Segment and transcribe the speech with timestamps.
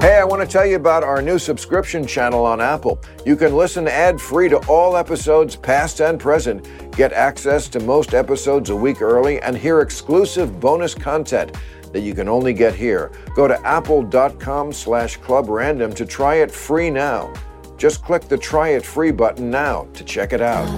[0.00, 3.00] Hey, I want to tell you about our new subscription channel on Apple.
[3.26, 6.64] You can listen ad free to all episodes, past and present,
[6.96, 11.56] get access to most episodes a week early, and hear exclusive bonus content
[11.92, 13.10] that you can only get here.
[13.34, 17.32] Go to apple.com slash club random to try it free now.
[17.76, 20.68] Just click the try it free button now to check it out.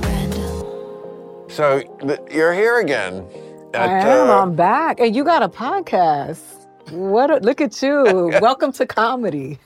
[1.49, 1.83] So
[2.31, 3.27] you're here again.
[3.75, 4.31] I am.
[4.31, 6.60] Uh, I'm back, and you got a podcast.
[6.91, 7.31] What?
[7.31, 8.33] A, look at you!
[8.41, 9.61] Welcome to comedy.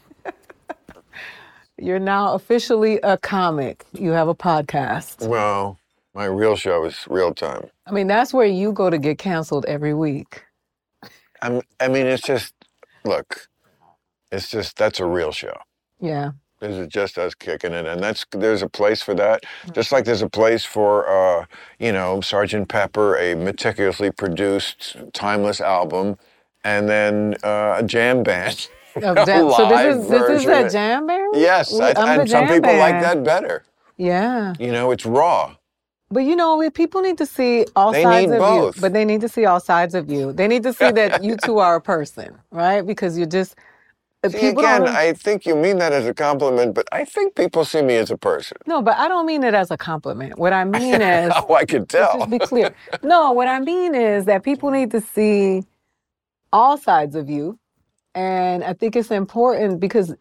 [1.78, 3.86] You're now officially a comic.
[3.92, 5.26] You have a podcast.
[5.26, 5.78] Well,
[6.14, 7.70] my real show is real time.
[7.86, 10.44] I mean, that's where you go to get canceled every week.
[11.40, 12.52] I'm, I mean, it's just,
[13.04, 13.48] look,
[14.30, 15.56] it's just, that's a real show.
[16.00, 16.32] Yeah.
[16.60, 19.44] This is just us kicking it, and that's there's a place for that.
[19.72, 21.46] Just like there's a place for, uh,
[21.78, 26.16] you know, Sergeant Pepper, a meticulously produced, timeless album,
[26.64, 28.68] and then uh, a jam band.
[29.00, 29.16] Jam-
[29.50, 31.34] so this is this is a jam band.
[31.34, 33.64] Yes, We- I, and some people like that better.
[33.96, 35.54] Yeah, You know, it's raw.
[36.10, 38.76] but you know, people need to see all They sides need of both.
[38.76, 38.82] you.
[38.82, 40.32] But they need to see all sides of you.
[40.32, 42.82] They need to see that you two are a person, right?
[42.82, 43.56] Because you're just
[44.24, 44.86] uh, See, again.
[44.88, 48.10] I think you mean that as a compliment, but I think people see me as
[48.12, 48.56] a person.
[48.66, 50.38] no, but I don't mean it as a compliment.
[50.38, 52.18] What I mean is, oh, I could let's tell.
[52.18, 52.74] just be clear.
[53.02, 55.64] No, what I mean is that people need to see
[56.54, 57.58] all sides of you.
[58.14, 60.14] And I think it's important because,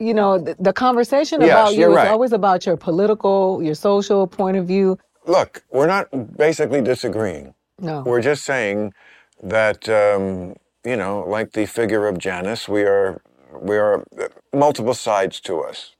[0.00, 2.08] you know, the, the conversation Yes, about you is right.
[2.08, 4.98] always about your political, your social point of view.
[5.26, 6.06] Look, we're not
[6.38, 7.54] basically disagreeing.
[7.80, 8.02] No.
[8.06, 8.94] We're just saying
[9.42, 13.22] that, um, you know, like the figure of Janus, we are,
[13.62, 15.96] we are uh, multiple sides to us.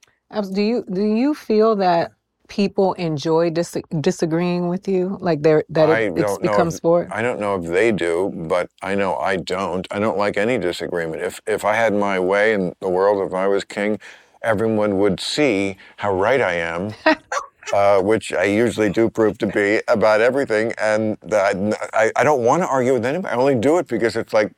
[0.52, 2.12] Do you do you feel that
[2.50, 5.16] people enjoy dis- disagreeing with you?
[5.20, 7.08] Like they're that it, it's become if- sport?
[7.10, 9.86] I don't know if they do, but I know I don't.
[9.90, 11.22] I don't like any disagreement.
[11.22, 13.98] If if I had my way in the world, if I was king,
[14.42, 16.92] everyone would see how right I am,
[17.72, 20.74] uh, which I usually do prove to be about everything.
[20.76, 21.56] And that
[21.94, 23.32] I, I don't want to argue with anybody.
[23.32, 24.52] I only do it because it's like,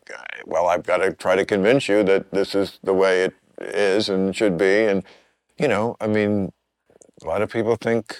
[0.46, 4.08] well, I've got to try to convince you that this is the way it is
[4.08, 4.86] and should be.
[4.86, 5.04] And
[5.58, 6.52] you know, I mean,
[7.24, 8.18] a lot of people think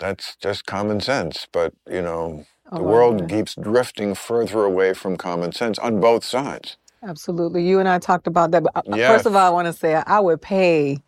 [0.00, 5.16] that's just common sense, but you know, Oh, the world keeps drifting further away from
[5.16, 6.76] common sense on both sides.
[7.04, 7.66] Absolutely.
[7.66, 8.64] You and I talked about that.
[8.64, 9.02] But uh, Yes.
[9.06, 11.02] first of all, I want to say I would pay,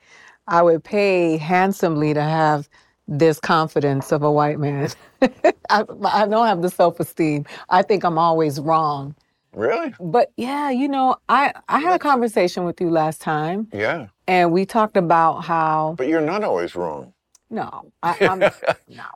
[0.48, 2.68] I would pay handsomely to have
[3.08, 4.90] this confidence of a white man.
[5.22, 7.46] I, I don't have the self esteem.
[7.70, 9.16] I think I'm always wrong.
[9.54, 9.94] Really?
[10.00, 14.08] But yeah, you know, I, I had a conversation with you last time Yeah.
[14.26, 17.12] and we talked about how, But you're not always wrong.
[17.50, 18.50] no, I, I'm, no.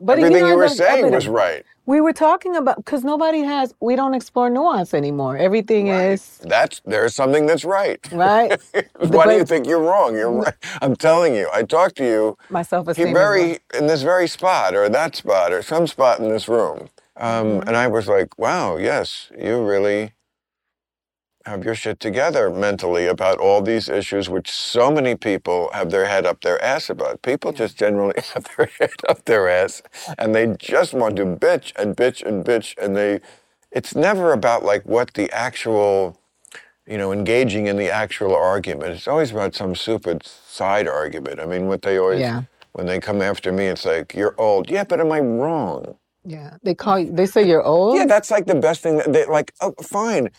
[0.00, 1.64] But Everything know, you were saying but was right.
[1.86, 5.38] We were talking about, because nobody has, we don't explore nuance anymore.
[5.38, 7.98] Everything is, That's there's something that's right.
[8.12, 8.60] right?
[9.00, 10.14] Why do you think you're wrong?
[10.14, 10.54] You're right.
[10.82, 11.48] I'm telling you.
[11.52, 12.36] I talked to you.
[12.50, 13.14] My self-esteem.
[13.14, 16.90] very in this very spot or that spot or some spot in this room.
[17.16, 17.68] Um, Mm-hmm.
[17.68, 20.12] And I was like, wow, yes, you really
[21.48, 26.06] have your shit together mentally about all these issues, which so many people have their
[26.06, 27.22] head up their ass about.
[27.22, 29.82] People just generally have their head up their ass
[30.18, 32.76] and they just want to bitch and bitch and bitch.
[32.78, 33.20] And they,
[33.72, 36.20] it's never about like what the actual,
[36.86, 38.92] you know, engaging in the actual argument.
[38.92, 41.40] It's always about some stupid side argument.
[41.40, 42.42] I mean, what they always, Yeah.
[42.72, 44.70] when they come after me, it's like, you're old.
[44.70, 45.96] Yeah, but am I wrong?
[46.24, 47.12] Yeah, they call you.
[47.12, 47.96] They say you're old.
[47.96, 48.98] Yeah, that's like the best thing.
[48.98, 49.52] That they like.
[49.60, 50.30] Oh, fine.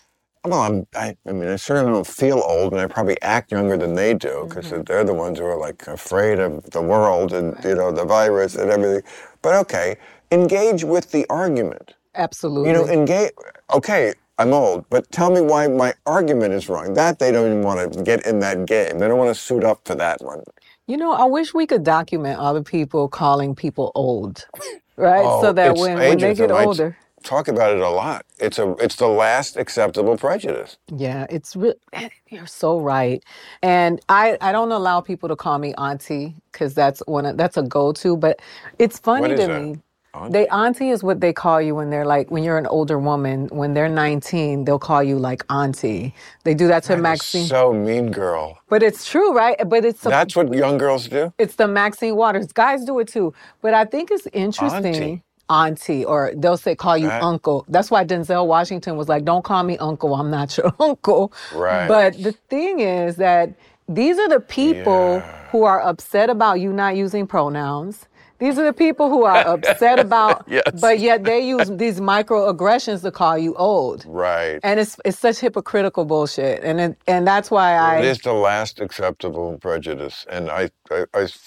[0.45, 0.88] Well, I'm.
[0.95, 4.13] I, I mean, I certainly don't feel old, and I probably act younger than they
[4.13, 4.83] do because mm-hmm.
[4.83, 8.55] they're the ones who are like afraid of the world and you know the virus
[8.55, 9.01] and everything.
[9.41, 9.97] But okay,
[10.31, 11.95] engage with the argument.
[12.16, 12.69] Absolutely.
[12.69, 13.31] You know, engage.
[13.73, 16.94] Okay, I'm old, but tell me why my argument is wrong.
[16.94, 18.97] That they don't even want to get in that game.
[18.97, 20.44] They don't want to suit up for that one.
[20.88, 24.47] You know, I wish we could document other people calling people old,
[24.95, 25.21] right?
[25.23, 28.25] Oh, so that when, when they get older, Talk about it a lot.
[28.40, 28.74] It's a.
[28.80, 30.78] It's the last acceptable prejudice.
[30.96, 31.74] yeah, it's re-
[32.30, 33.24] you're so right.
[33.62, 37.57] And I I don't allow people to call me auntie because that's one of, that's
[37.57, 38.18] a go to.
[38.18, 38.42] But
[38.80, 39.62] it's funny to that?
[39.62, 39.80] me.
[40.16, 40.31] Auntie?
[40.33, 43.48] They auntie is what they call you when they're like when you're an older woman.
[43.51, 46.15] When they're 19, they'll call you like auntie.
[46.45, 47.45] They do that to Maxine.
[47.45, 48.57] So mean girl.
[48.69, 49.56] but it's true, right?
[49.69, 51.31] But it's a That's what young girls do.
[51.38, 52.51] It's the Maxine Waters.
[52.51, 53.33] Guys do it too.
[53.62, 54.95] But I think it's interesting.
[54.95, 55.24] Auntie.
[55.50, 57.22] Auntie, or they'll say call you Right.
[57.24, 57.66] uncle.
[57.69, 60.13] That's why Denzel Washington was like, "Don't call me uncle.
[60.16, 61.88] I'm not your uncle." Right.
[61.88, 63.51] But the thing is that
[63.88, 65.34] these are the people Yeah.
[65.51, 68.06] who are upset about you not using pronouns.
[68.38, 70.63] These are the people who are upset about, Yes.
[70.80, 74.06] but yet they use these microaggressions to call you old.
[74.07, 74.60] Right.
[74.63, 78.34] And it's it's such hypocritical bullshit, and it, and that's why I It is the
[78.34, 81.06] last acceptable prejudice, and I, I,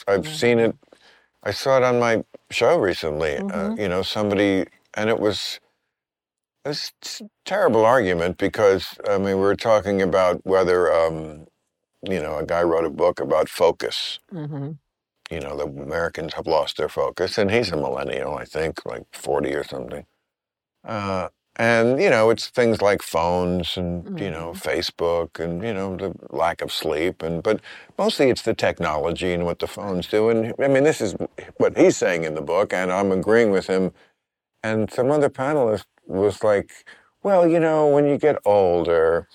[0.09, 0.75] I have seen it.
[1.43, 3.37] I saw it on my show recently.
[3.39, 5.61] Uh, you know, somebody, and it was
[6.65, 11.47] it was a terrible argument because I mean we were talking about whether um,
[12.03, 14.19] you know a guy wrote a book about focus.
[14.33, 14.79] Mhm.
[15.31, 19.05] You know, the Americans have lost their focus, and he's a millennial, I think, like
[19.13, 20.07] forty or something.
[20.85, 24.69] Uh, and you know, it's things like phones and you know mm-hmm.
[24.69, 27.61] Facebook and you know the lack of sleep and but
[27.99, 30.31] mostly it's the technology and what the phones do.
[30.31, 31.15] And I mean, this is
[31.59, 33.93] what he's saying in the book, and I'm agreeing with him.
[34.63, 36.71] And some other panelist was like,
[37.23, 39.29] "Well, you know, when you get older."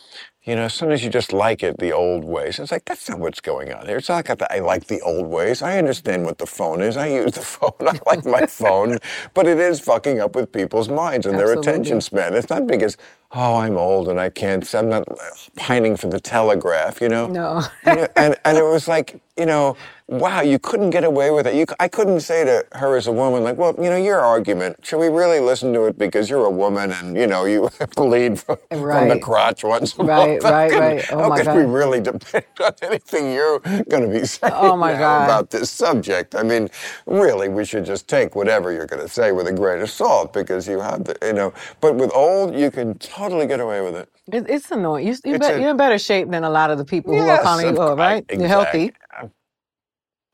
[0.48, 2.58] You know, sometimes you just like it the old ways.
[2.58, 3.98] It's like that's not what's going on here.
[3.98, 5.62] It's not that I like the old ways.
[5.62, 6.96] I understand what the phone is.
[6.96, 7.74] I use the phone.
[7.82, 9.00] I like my phone,
[9.34, 12.34] but it is fucking up with people's minds and their attention span.
[12.34, 12.96] It's not because
[13.32, 14.74] oh I'm old and I can't.
[14.76, 15.06] I'm not
[15.56, 17.02] pining for the telegraph.
[17.02, 17.28] You know.
[17.28, 17.64] no.
[17.86, 19.78] and, it- and and it was like you know
[20.08, 23.12] wow you couldn't get away with it you, i couldn't say to her as a
[23.12, 26.46] woman like well you know your argument should we really listen to it because you're
[26.46, 30.72] a woman and you know you bleed from, from the crotch once a Right, right,
[30.72, 31.06] could- right.
[31.12, 34.76] Oh how my could we really depend on anything you're going to be saying Oh
[34.76, 35.26] my God.
[35.26, 36.70] about this subject i mean
[37.06, 40.34] really we should just take whatever you're going to say with a grain of salt
[40.34, 43.96] because you have the you know but with old you can totally get away with
[43.96, 45.08] it It, it's annoying.
[45.08, 47.14] You, you It's bet, a- you're in better shape than a lot of the people
[47.16, 48.26] who are calling you right?
[48.32, 48.86] You're healthy.
[48.86, 49.34] Exact-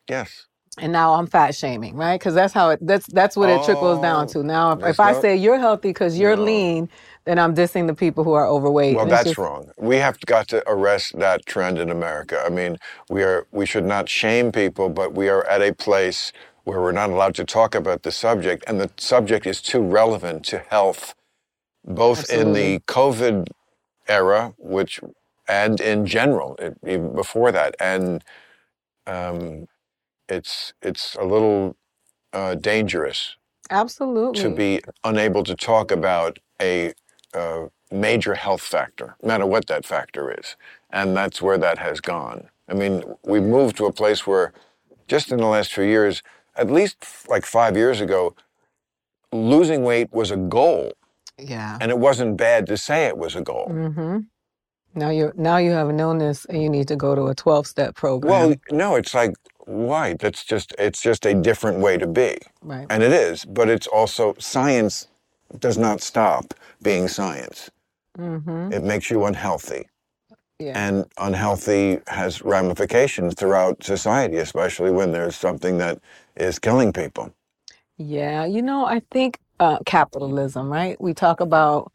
[0.09, 0.47] yes
[0.77, 2.19] And now I'm fat shaming, right?
[2.19, 4.43] Because that's how it that's that's what it trickles down Oh, to.
[4.43, 6.43] Now, if, if I say you're healthy because you're No.
[6.43, 6.89] lean,
[7.25, 8.95] then I'm dissing the people who are overweight.
[8.97, 9.71] Well, that's just- wrong.
[9.77, 12.41] We have got to arrest that trend in America.
[12.45, 12.77] I mean,
[13.09, 16.33] we are we should not shame people, but we are at a place
[16.65, 20.45] where we're not allowed to talk about the subject, and the subject is too relevant
[20.45, 21.15] to health,
[21.85, 23.47] both in the COVID
[24.07, 24.99] era, which
[25.47, 28.23] and in general, it, even before that, and
[29.07, 29.67] um,
[30.29, 31.75] it's it's a little
[32.31, 33.35] uh, dangerous
[33.69, 34.41] Absolutely.
[34.41, 36.93] to be unable to talk about a
[37.33, 40.55] uh, major health factor, no matter what that factor is.
[40.89, 42.49] And that's where that has gone.
[42.67, 44.53] I mean, we've moved to a place where
[45.07, 46.23] just in the last few years,
[46.55, 48.35] at least like five years ago,
[49.31, 50.93] losing weight was a goal.
[51.37, 51.77] Yeah.
[51.81, 53.67] And it wasn't bad to say it was a goal.
[53.69, 54.19] Mm-hmm.
[54.95, 57.65] Now you're now you have an illness and you need to go to a 12
[57.67, 58.31] step program.
[58.31, 59.33] Well, no, it's like,
[59.65, 60.13] why?
[60.13, 62.37] That's just, it's just a different way to be.
[62.61, 62.85] right.
[62.89, 65.07] And it is, but it's also science
[65.59, 67.71] does not stop being science.
[68.17, 68.73] Mm-hmm.
[68.73, 69.87] It makes you unhealthy.
[70.59, 70.87] Yeah.
[70.87, 75.99] And unhealthy has ramifications throughout society, especially when there's something that
[76.35, 77.33] is killing people.
[77.97, 80.99] Yeah, you know, I think uh, capitalism, right?
[81.01, 81.91] We talk about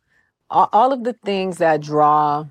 [0.50, 2.46] all, of the things that draw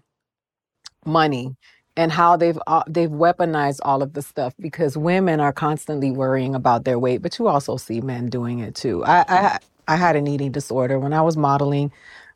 [1.06, 1.56] money
[1.96, 6.54] and how they've uh, they've weaponized all of the stuff because women are constantly worrying
[6.54, 9.04] about their weight, but you also see men doing it too.
[9.06, 11.92] I I, I had an eating disorder when I was modeling.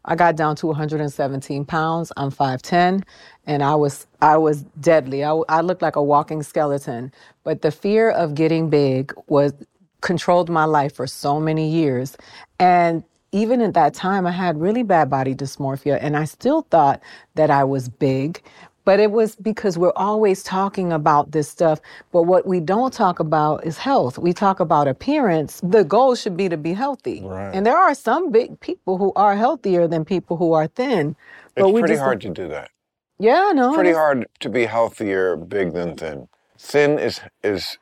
[0.05, 2.11] I got down to 117 pounds.
[2.17, 3.03] I'm 5'10",
[3.45, 5.23] and I was I was deadly.
[5.23, 7.11] I, I looked like a walking skeleton.
[7.43, 9.53] But the fear of getting big was
[10.01, 12.17] controlled my life for so many years,
[12.61, 17.01] and even at that time, I had really bad body dysmorphia, and I still thought
[17.35, 18.41] that I was big.
[18.83, 21.79] But it was because we're always talking about this stuff.
[22.11, 24.17] But what we don't talk about is health.
[24.17, 25.61] We talk about appearance.
[25.63, 27.21] The goal should be to be healthy.
[27.23, 27.53] Right.
[27.53, 31.15] And there are some big people who are healthier than people who are thin.
[31.55, 32.71] But It's pretty hard to do that.
[33.19, 33.73] Yeah, no.
[33.75, 36.27] Pretty it's- pretty hard to be healthier big than thin.
[36.57, 37.77] Thin is is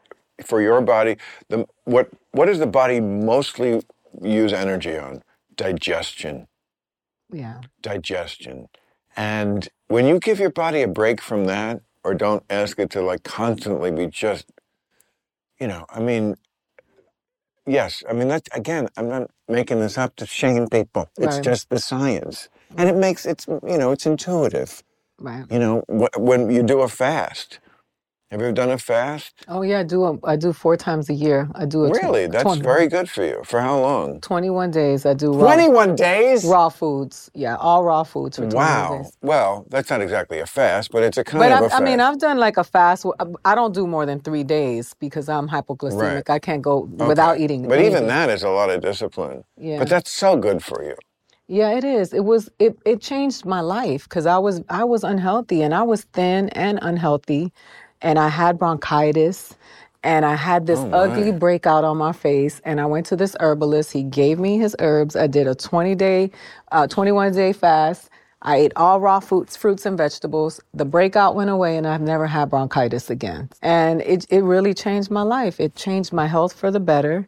[0.46, 1.16] for your body.
[1.48, 3.82] The what what does the body mostly
[4.22, 5.24] use energy on?
[5.56, 6.48] Digestion.
[7.32, 7.62] Yeah.
[7.82, 8.68] digestion.
[9.16, 13.02] And when you give your body a break from that, or don't ask it to
[13.02, 14.46] like constantly be just,
[15.60, 16.36] you know, I mean,
[17.68, 21.10] yes, I mean, that's again, I'm not making this up to shame people.
[21.18, 21.44] It's Right.
[21.44, 22.50] just the science.
[22.78, 24.84] And it makes it's, you know, it's intuitive.
[25.20, 25.46] Right.
[25.52, 27.60] You know, wh- when you do a fast,
[28.32, 29.34] have you ever done a fast?
[29.48, 30.04] Oh yeah, I do.
[30.06, 31.50] A, I do four times a year.
[31.56, 32.28] I do a tw- Really?
[32.28, 33.42] That's 20 very good for you.
[33.44, 34.22] For how long?
[34.22, 35.06] 21 days.
[35.06, 36.46] I do raw, 21 days?
[36.46, 37.32] raw foods.
[37.34, 38.98] Yeah, all raw foods for 21 Wow.
[38.98, 39.18] days.
[39.24, 41.82] Well, that's not exactly a fast, but it's a kind But of I, a fast.
[41.82, 43.06] I mean, I've done like a fast.
[43.20, 46.00] Um, I don't do more than three days because I'm hypoglycemic.
[46.00, 46.30] Right.
[46.30, 47.68] I can't go without eating.
[47.68, 49.44] But even that is a lot of discipline.
[49.58, 49.80] Yeah.
[49.80, 50.96] But that's so good for you.
[51.48, 52.14] Yeah, it is.
[52.14, 52.48] It was.
[52.60, 56.50] It it changed my life because I was I was unhealthy and I was thin
[56.50, 57.52] and unhealthy,
[58.02, 59.56] and I had bronchitis,
[60.04, 62.62] and I had this Oh, ugly breakout on my face.
[62.66, 63.92] And I went to this herbalist.
[63.94, 65.16] He gave me his herbs.
[65.16, 66.32] I did a 20 day,
[66.72, 68.10] uh, 21 day fast.
[68.44, 70.62] I ate all raw fruits, fruits and vegetables.
[70.74, 73.50] The breakout went away, and I've never had bronchitis again.
[73.62, 75.60] And it it really changed my life.
[75.60, 77.28] It changed my health for the better.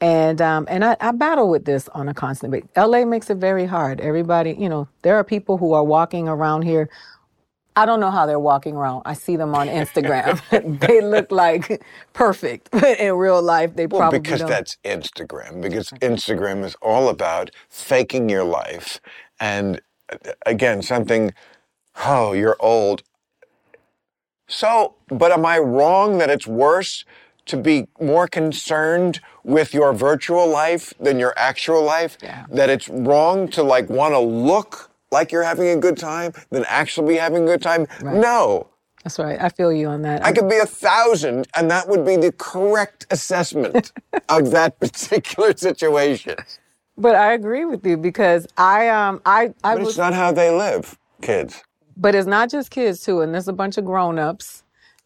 [0.00, 2.68] And um, and I, I battle with this on a constant basis.
[2.76, 4.00] LA makes it very hard.
[4.00, 6.88] Everybody, you know, there are people who are walking around here
[7.76, 9.02] I don't know how they're walking around.
[9.06, 10.40] I see them on Instagram.
[10.80, 12.70] they look like perfect.
[12.70, 14.50] But in real life, they Well, probably because don't.
[14.50, 15.62] that's Instagram.
[15.62, 19.00] Because Instagram is all about faking your life.
[19.40, 19.80] And
[20.12, 21.32] uh, again, something,
[22.04, 23.02] oh, you're old.
[24.48, 27.04] So, but am I wrong that it's worse
[27.46, 32.18] to be more concerned with your virtual life than your actual life?
[32.22, 32.46] Yeah.
[32.50, 36.64] That it's wrong to like want to look like you're having a good time than
[36.68, 37.86] actually be having a good time?
[38.02, 38.68] No.
[39.04, 39.40] That's right.
[39.40, 40.24] I feel you on that.
[40.24, 43.92] I could be a thousand, and that would be the correct assessment
[44.28, 46.36] of that particular situation.
[46.96, 50.32] but I agree with you because I um I I But was it's not how
[50.32, 51.62] they live, kids.
[51.96, 54.62] but it's not just kids too, and there's a bunch of grown-ups.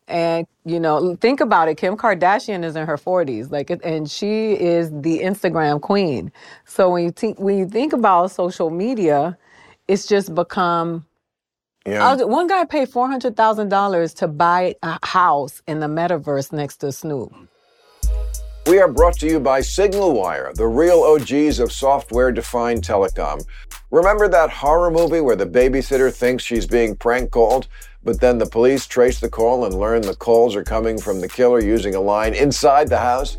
[0.08, 1.76] And you know, think about it.
[1.76, 6.30] Kim Kardashian is in her 40s, like, and she is the Instagram queen.
[6.66, 9.38] So when you think when you think about social media,
[9.88, 11.06] it's just become
[11.86, 12.14] Yeah.
[12.14, 16.52] Was- one guy paid four hundred thousand dollars to buy a house in the metaverse
[16.52, 17.32] next to Snoop.
[18.66, 23.44] We are brought to you by SignalWire, the real OGs of software defined telecom.
[23.92, 27.68] Remember that horror movie where the babysitter thinks she's being prank called,
[28.02, 31.28] but then the police trace the call and learn the calls are coming from the
[31.28, 33.38] killer using a line inside the house?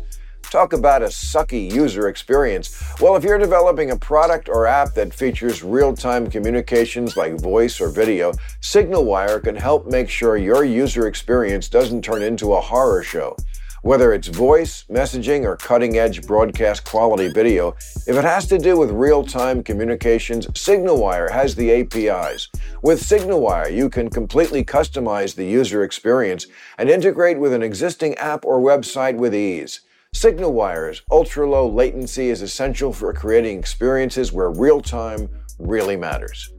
[0.50, 2.82] Talk about a sucky user experience.
[3.02, 7.82] Well, if you're developing a product or app that features real time communications like voice
[7.82, 13.02] or video, SignalWire can help make sure your user experience doesn't turn into a horror
[13.02, 13.36] show.
[13.82, 17.76] Whether it's voice, messaging, or cutting edge broadcast quality video,
[18.06, 22.48] if it has to do with real time communications, SignalWire has the APIs.
[22.82, 26.46] With SignalWire, you can completely customize the user experience
[26.78, 29.82] and integrate with an existing app or website with ease.
[30.18, 35.28] SignalWire's ultra low latency is essential for creating experiences where real time
[35.60, 36.52] really matters.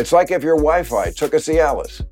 [0.00, 2.04] It's like if your Wi Fi took a Cialis.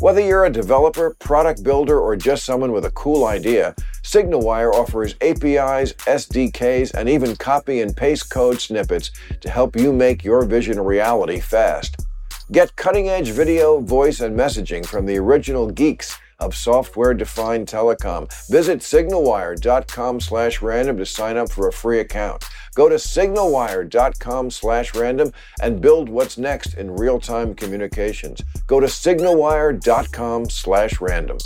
[0.00, 5.14] Whether you're a developer, product builder, or just someone with a cool idea, SignalWire offers
[5.20, 10.78] APIs, SDKs, and even copy and paste code snippets to help you make your vision
[10.78, 12.04] a reality fast.
[12.50, 18.30] Get cutting edge video, voice, and messaging from the original geeks of software defined telecom.
[18.48, 22.44] Visit signalwire.com slash random to sign up for a free account.
[22.74, 28.42] Go to signalwire.com slash random and build what's next in real time communications.
[28.66, 31.38] Go to signalwire.com slash random.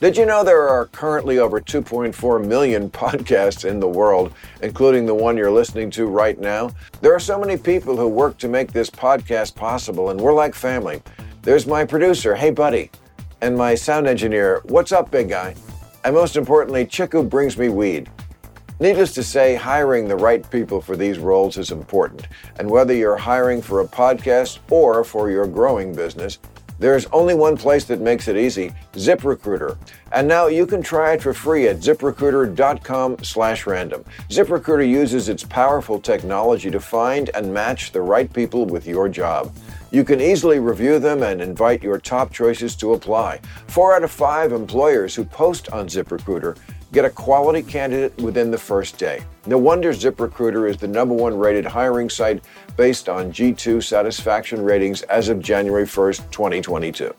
[0.00, 4.32] Did you know there are currently over 2.4 million podcasts in the world,
[4.62, 6.70] including the one you're listening to right now?
[7.00, 10.54] There are so many people who work to make this podcast possible, and we're like
[10.54, 11.02] family.
[11.42, 12.92] There's my producer, Hey Buddy,
[13.40, 15.54] and my sound engineer, What's up, big guy?
[16.04, 18.10] And most importantly, Chick who brings me weed.
[18.80, 22.28] Needless to say, hiring the right people for these roles is important.
[22.58, 26.38] And whether you're hiring for a podcast or for your growing business,
[26.78, 29.76] there's only one place that makes it easy, ZipRecruiter.
[30.12, 34.04] And now you can try it for free at ziprecruiter.com slash random.
[34.28, 39.52] ZipRecruiter uses its powerful technology to find and match the right people with your job.
[39.90, 43.40] You can easily review them and invite your top choices to apply.
[43.68, 46.58] Four out of five employers who post on ZipRecruiter
[46.92, 49.22] get a quality candidate within the first day.
[49.46, 52.44] No wonder ZipRecruiter is the number one rated hiring site
[52.76, 57.14] based on G2 satisfaction ratings as of January 1st, 2022.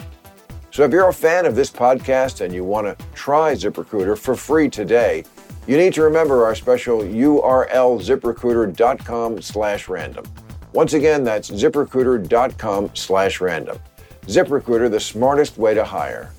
[0.71, 4.35] So if you're a fan of this podcast and you want to try ZipRecruiter for
[4.35, 5.23] free today,
[5.67, 10.25] you need to remember our special URL ziprecruiter.com slash random.
[10.73, 13.79] Once again, that's ziprecruiter.com slash random.
[14.21, 16.31] ZipRecruiter, the smartest way to hire.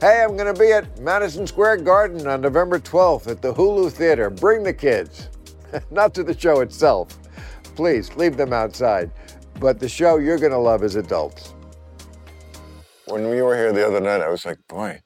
[0.00, 3.92] Hey, I'm going to be at Madison Square Garden on November 12th at the Hulu
[3.92, 4.30] Theater.
[4.30, 5.28] Bring the kids.
[5.90, 7.18] Not to the show itself.
[7.74, 9.10] Please leave them outside.
[9.60, 11.54] But the show you're going to love as adults.
[13.06, 15.00] When we were here the other night, I was like, boy,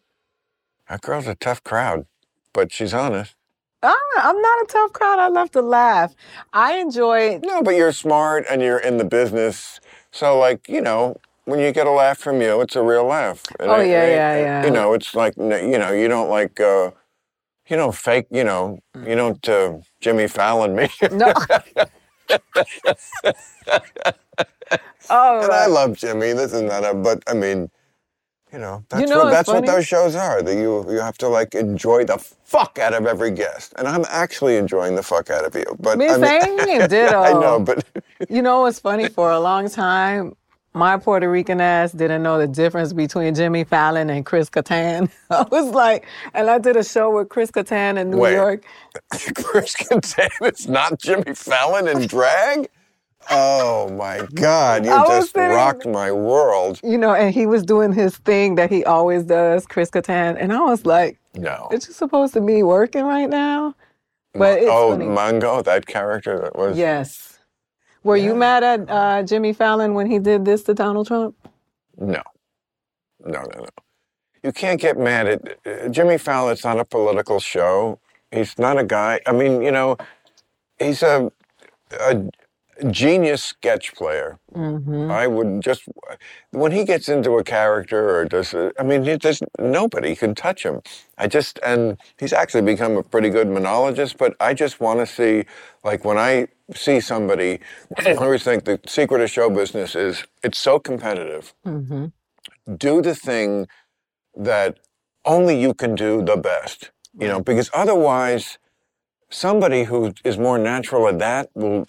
[0.89, 2.07] that girl's a tough crowd,
[2.53, 3.35] but she's honest.
[3.83, 5.19] Ah, I'm not a tough crowd.
[5.19, 6.15] I love to laugh.
[6.53, 7.41] I enjoy.
[7.45, 9.81] No, but you're smart and you're in the business.
[10.11, 13.43] So, like, you know, when you get a laugh from you, it's a real laugh.
[13.61, 14.65] It Oh, ain't- yeah, ain't- yeah, yeah.
[14.67, 16.91] You know, it's like, you know, you don't like, uh,
[17.69, 20.89] you don't fake, you know, you don't uh, Jimmy Fallon me.
[21.13, 21.33] No.
[25.11, 26.33] oh, and I love Jimmy.
[26.33, 27.71] This is not a, but I mean,
[28.53, 30.43] You know, that's know what that's what those shows are.
[30.43, 34.05] That you you have to like enjoy the fuck out of every guest, and I'm
[34.09, 35.65] actually enjoying the fuck out of you.
[35.79, 36.57] But Me I mean, same,
[36.89, 37.21] ditto.
[37.21, 37.85] I know, but
[38.31, 39.09] You know what's funny?
[39.09, 40.35] For a long time,
[40.75, 45.11] my Puerto Rican ass didn't know the difference between Jimmy Fallon and Chris Kattan.
[45.31, 48.35] I was like, and I did a show with Chris Kattan in New Wait.
[48.35, 48.65] York.
[49.35, 52.69] Chris Kattan is not Jimmy Fallon in drag.
[53.31, 54.85] Oh my God!
[54.87, 56.81] You I just sitting- rocked my world.
[56.83, 60.37] You know, and he was doing his thing that he always does, Chris Kattan.
[60.39, 61.69] And I was like, No.
[61.73, 63.75] is you supposed to be working right now?
[64.35, 65.07] But it's oh, funny.
[65.07, 66.77] Mango, that character that was.
[66.79, 67.39] Yes.
[68.05, 71.35] Were you mad at uh, Jimmy Fallon when he did this to Donald Trump?
[71.99, 72.23] No.
[73.25, 73.69] No, no, no.
[74.43, 76.53] You can't get mad at uh, Jimmy Fallon.
[76.53, 77.99] It's not a political show.
[78.31, 79.21] He's not a guy.
[79.27, 79.97] I mean, you know,
[80.79, 81.31] he's a,
[82.01, 82.23] a
[82.91, 84.39] genius sketch player.
[84.55, 85.11] Mm-hmm.
[85.11, 85.85] I would just
[86.51, 88.55] when he gets into a character or does.
[88.55, 90.81] I mean, he just nobody can touch him.
[91.17, 94.19] I just and he's actually become a pretty good monologist.
[94.19, 95.45] But I just want to see,
[95.85, 97.61] like, when I see somebody,
[97.97, 101.55] I always think the secret of show business is it's so competitive.
[101.67, 102.07] Mm-hmm.
[102.77, 103.67] Do the thing
[104.37, 104.79] that
[105.25, 106.91] only you can do the best.
[107.19, 108.59] You know, because otherwise,
[109.29, 111.87] somebody who is more natural at that will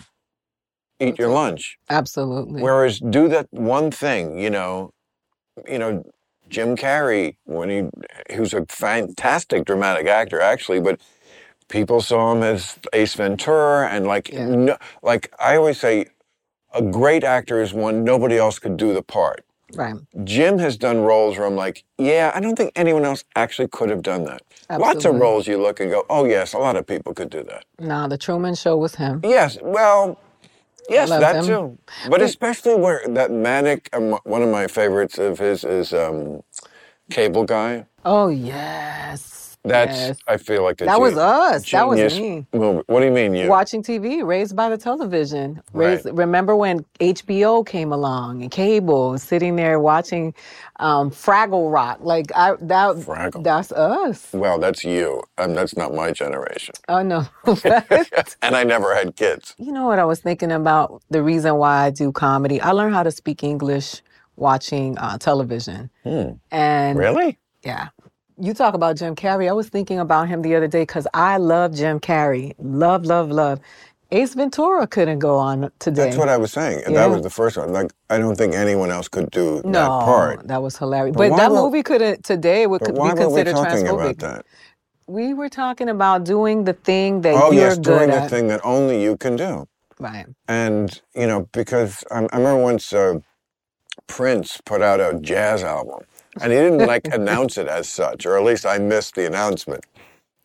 [1.00, 1.78] eat your lunch.
[1.90, 2.62] Absolutely.
[2.62, 4.92] Whereas do that one thing, you know,
[5.68, 6.04] you know,
[6.50, 7.90] Jim Carrey when he
[8.34, 11.00] he was a fantastic dramatic actor actually, but
[11.70, 14.48] people saw him as Ace Ventura and like Yeah.
[14.48, 16.08] no, like I always say
[16.74, 19.44] a great actor is one nobody else could do the part.
[19.76, 19.96] right.
[20.24, 23.90] Jim has done roles where I'm like, yeah, I don't think anyone else actually could
[23.90, 24.42] have done that.
[24.70, 27.44] Lots of roles you look and go, oh yes, a lot of people could do
[27.44, 27.66] that.
[27.80, 29.22] Nah, the Truman Show was him.
[29.24, 30.20] Yes, well,
[30.90, 31.78] yes, that too.
[32.10, 36.42] But especially where that manic, um, one of my favorites of his is um,
[37.12, 37.86] Cable Guy.
[38.06, 39.39] Oh yes.
[39.66, 40.18] That's yes.
[40.28, 41.70] I feel like the That was us.
[41.72, 42.48] That was genius me.
[42.58, 42.84] movie.
[42.88, 43.50] What do you mean you?
[43.50, 45.62] Watching TV, raised by the television.
[45.74, 46.16] Raised, Right.
[46.16, 50.34] Remember when HBO came along and cable, sitting there watching
[50.80, 52.00] um, Fraggle Rock?
[52.02, 53.44] Like I that Fraggle.
[53.44, 54.30] that's us.
[54.34, 55.22] Well, that's you.
[55.38, 56.76] Um, that's not my generation.
[56.88, 57.28] Oh no.
[58.42, 59.56] And I never had kids.
[59.58, 61.02] You know what I was thinking about?
[61.10, 62.62] The reason why I do comedy.
[62.62, 64.02] I learned how to speak English
[64.38, 65.90] watching uh, television.
[66.52, 67.38] And Really?
[67.64, 67.90] yeah.
[68.40, 69.50] You talk about Jim Carrey.
[69.50, 72.54] I was thinking about him the other day because I love Jim Carrey.
[72.60, 73.60] Love, love, love.
[74.12, 76.06] Ace Ventura couldn't go on today.
[76.06, 76.84] That's what I was saying.
[76.88, 76.94] Yeah.
[76.94, 77.74] That was the first one.
[77.74, 80.48] Like I don't think anyone else could do no, that part.
[80.48, 81.16] that was hilarious.
[81.16, 83.86] But But, that were- movie couldn't today would But why be were we considered talking
[83.86, 83.94] transphobic.
[83.94, 84.46] about that?
[85.08, 88.48] We were talking about doing the thing that Oh you're yes, good doing the thing
[88.50, 89.68] that only you can do.
[90.00, 90.28] Right.
[90.48, 93.20] And, you know, because I, I remember once uh,
[94.08, 96.02] Prince put out a jazz album
[96.42, 99.86] and he didn't like announce it as such, or at least I missed the announcement.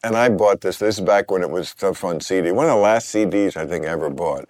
[0.03, 0.79] And I bought this.
[0.79, 2.51] This is back when it was stuff on CD.
[2.53, 4.49] One of the last CDs I think I ever bought.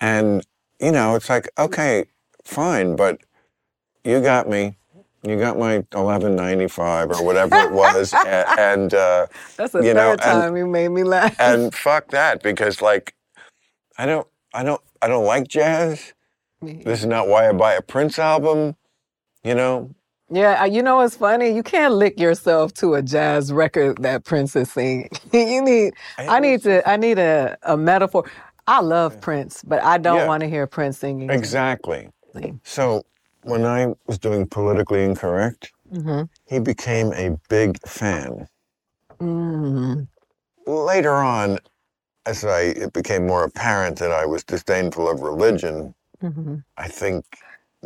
[0.00, 0.46] And,
[0.80, 2.04] you know, it's like, okay,
[2.44, 3.20] fine, but
[4.04, 4.76] you got me.
[5.24, 9.80] You got my eleven ninety five or whatever it was, and, and uh, That's the
[9.80, 11.34] You know, third and- time you made me laugh.
[11.40, 13.16] and fuck that because like
[13.98, 16.12] I don't I don't I don't like jazz.
[16.62, 18.76] This is not why I buy a Prince album.
[19.42, 19.95] You know,
[20.30, 21.50] Yeah, you know what's funny?
[21.54, 25.10] You can't lick yourself to a jazz record that Prince is singing.
[25.32, 25.94] you need,
[26.28, 28.24] I need to, I need a, a metaphor.
[28.66, 30.26] I love Prince, but I don't Yeah.
[30.26, 31.30] want to hear Prince singing.
[31.30, 32.10] exactly.
[32.64, 33.04] So
[33.42, 38.48] when I was doing politically incorrect, hmm he became a big fan.
[39.20, 40.08] mm
[40.66, 41.60] Later on,
[42.26, 47.24] as I it became more apparent that I was disdainful of religion, hmm I think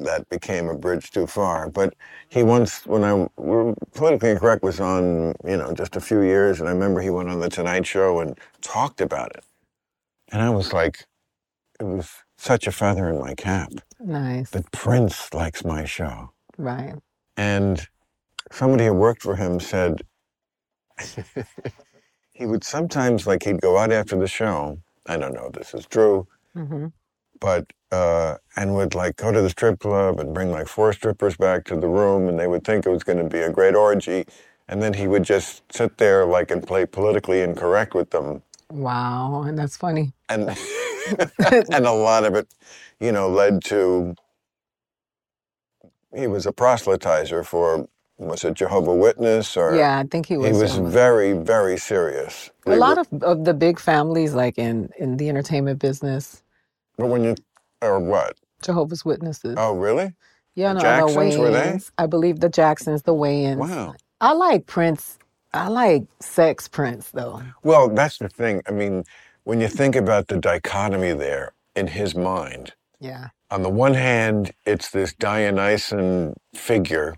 [0.05, 1.71] that became a bridge too far.
[1.71, 1.95] But
[2.29, 6.61] he once, when I we're, politically incorrect was on, you know, just a few years,
[6.61, 9.45] and I remember he went on the Tonight Show and talked about it,
[10.33, 11.07] and I was like,
[11.81, 14.51] it was such a feather in my cap Nice.
[14.53, 16.97] that Prince likes my show, Right.
[17.37, 17.89] and
[18.53, 20.03] somebody who worked for him said
[22.33, 24.81] he would sometimes like he'd go out after the show.
[25.07, 26.89] I don't know if this is true hmm
[27.41, 31.37] but uh, and would like go to the strip club and bring like four strippers
[31.37, 33.77] back to the room, and they would think it was going to be a great
[33.77, 34.27] orgy,
[34.69, 39.43] and then he would just sit there like and play politically incorrect with them, Wow.
[39.45, 40.13] And that's funny.
[40.29, 40.51] and
[41.71, 42.49] and a lot of it,
[43.01, 44.15] you know, led to
[46.15, 50.51] he was a proselytizer for was it Jehovah Witness or Yeah, I think he was.
[50.51, 52.51] he was um, very very serious.
[52.67, 56.43] a lot of, of the big families, like in, in the entertainment business,
[57.01, 57.35] but when you
[57.83, 58.37] or what?
[58.63, 59.55] Jehovah's Witnesses.
[59.59, 60.15] Oh really?
[60.55, 61.81] Yeah, no, Jacksons, the were they?
[61.99, 63.57] I believe the Jacksons, the Wayans.
[63.59, 63.95] Wow.
[64.21, 65.19] I like Prince.
[65.53, 67.43] I like sex Prince though.
[67.63, 68.63] Well, that's the thing.
[68.69, 69.05] I mean,
[69.45, 73.29] when you think about the dichotomy there in his mind, Yeah.
[73.51, 77.17] on the one hand, it's this Dionysian figure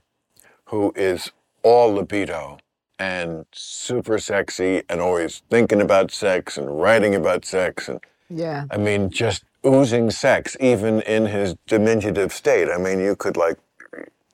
[0.67, 2.59] who is all libido
[2.99, 7.89] and super sexy and always thinking about sex and writing about sex.
[7.89, 8.65] And Yeah.
[8.71, 12.69] I mean, just oozing sex, even in his diminutive state.
[12.71, 13.59] I mean, you could like,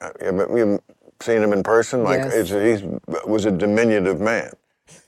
[0.01, 0.81] uh, you- you've
[1.23, 2.35] seen him in person, like Yes.
[2.51, 4.53] he was a diminutive man.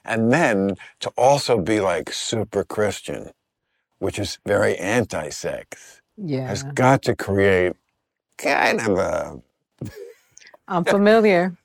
[0.05, 3.33] And then to also be like super Christian,
[4.01, 6.49] which is very anti sex, Yeah.
[6.49, 7.75] has got to create
[8.39, 9.43] kind of a.
[10.69, 11.57] I'm familiar.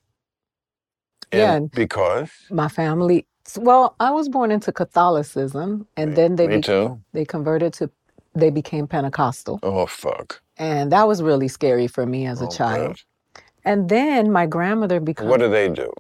[1.34, 1.60] Yeah.
[1.74, 2.32] because.
[2.52, 7.02] My family well, I was born into Catholicism and then they Me be- too.
[7.14, 7.90] they converted to
[8.36, 9.62] they became Pentecostal.
[9.64, 10.42] Oh, fuck.
[10.58, 12.98] And that was really scary for me as a Oh, child.
[12.98, 13.02] God.
[13.66, 15.92] And then my grandmother became What do they do?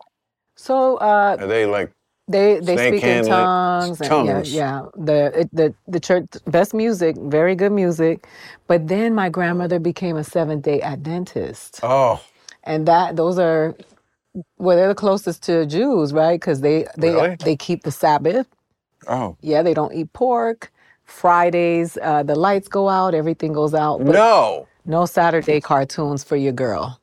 [0.58, 1.92] so uh Are they like.
[2.28, 4.02] They they speak in tongues.
[4.02, 4.54] And, tongues.
[4.54, 4.86] Yeah, yeah.
[4.98, 8.28] The it, the the church best music, very good music.
[8.68, 12.22] But then my grandmother became a Seventh Day Adventist, Oh,
[12.64, 13.76] and that those are
[14.60, 16.40] well, they're the closest to Jews, right?
[16.40, 17.38] Because they they Really?
[17.44, 18.48] they keep the Sabbath.
[19.08, 19.38] oh.
[19.42, 20.72] Yeah, they don't eat pork.
[21.06, 24.02] Fridays, uh, the lights go out, everything goes out.
[24.02, 24.68] No.
[24.86, 27.00] no Saturday cartoons for your girl.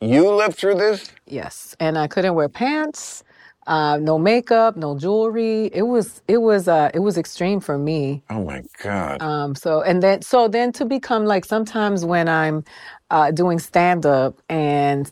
[0.00, 1.10] You lived through this?
[1.26, 3.24] Yes, and I couldn't wear pants,
[3.66, 5.70] uh, no makeup, no jewelry.
[5.72, 8.22] It was it was uh, it was extreme for me.
[8.30, 9.22] Oh, my God.
[9.22, 12.64] Um, so and then so then to become like sometimes when I'm
[13.10, 15.10] uh, doing stand up and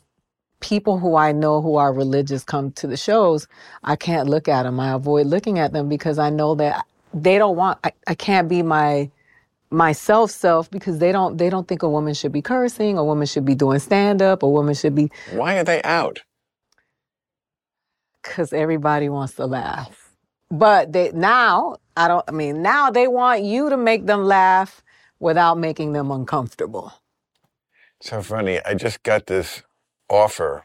[0.61, 3.49] people who I know who are religious come to the shows,
[3.85, 4.81] I can't look at them.
[4.81, 7.79] I avoid looking at them because I know that they don't want.
[7.85, 9.11] I, I can't be my
[9.71, 13.27] myself self because they don't they don't think a woman should be cursing, a woman
[13.27, 16.23] should be doing stand up, a woman should be Why are they out?
[18.23, 20.11] because everybody wants to laugh.
[20.51, 22.25] But they now, I don't.
[22.29, 24.83] I mean, now they want you to make them laugh
[25.21, 26.93] without making them uncomfortable.
[28.03, 28.61] So funny.
[28.65, 29.63] I just got this
[30.11, 30.65] offer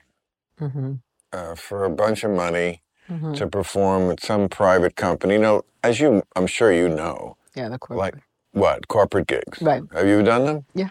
[0.59, 0.95] hmm
[1.33, 5.35] uh, for a bunch of money hmm to perform at some private company.
[5.35, 8.15] You know, as you, I'm sure you know, Yeah, the corporate.
[8.15, 9.61] like what corporate gigs.
[9.61, 9.83] Right.
[9.93, 10.65] Have you done them?
[10.75, 10.89] Yeah.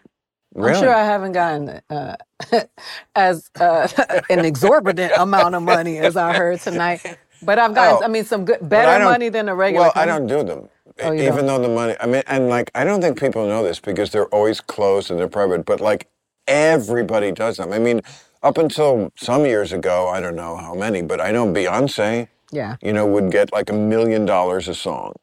[0.54, 0.78] Really?
[0.78, 2.16] I'm sure I haven't gotten uh,
[3.14, 3.88] as uh,
[4.30, 7.98] an exorbitant amount of money as I heard tonight, but I've gotten.
[8.02, 8.04] Oh.
[8.04, 9.86] I mean, some good, better money than a regular.
[9.86, 10.68] well, I don't do them.
[11.02, 11.46] Oh, even don't?
[11.46, 14.28] though the money, I mean, and like, I don't think people know this because they're
[14.28, 16.08] always closed and they're private, but like
[16.48, 17.72] everybody does them.
[17.72, 18.00] I mean,
[18.46, 22.76] up until some years ago, I don't know how many, but I know Beyonce, Yeah.
[22.82, 25.14] you know, would get like a million dollars a song.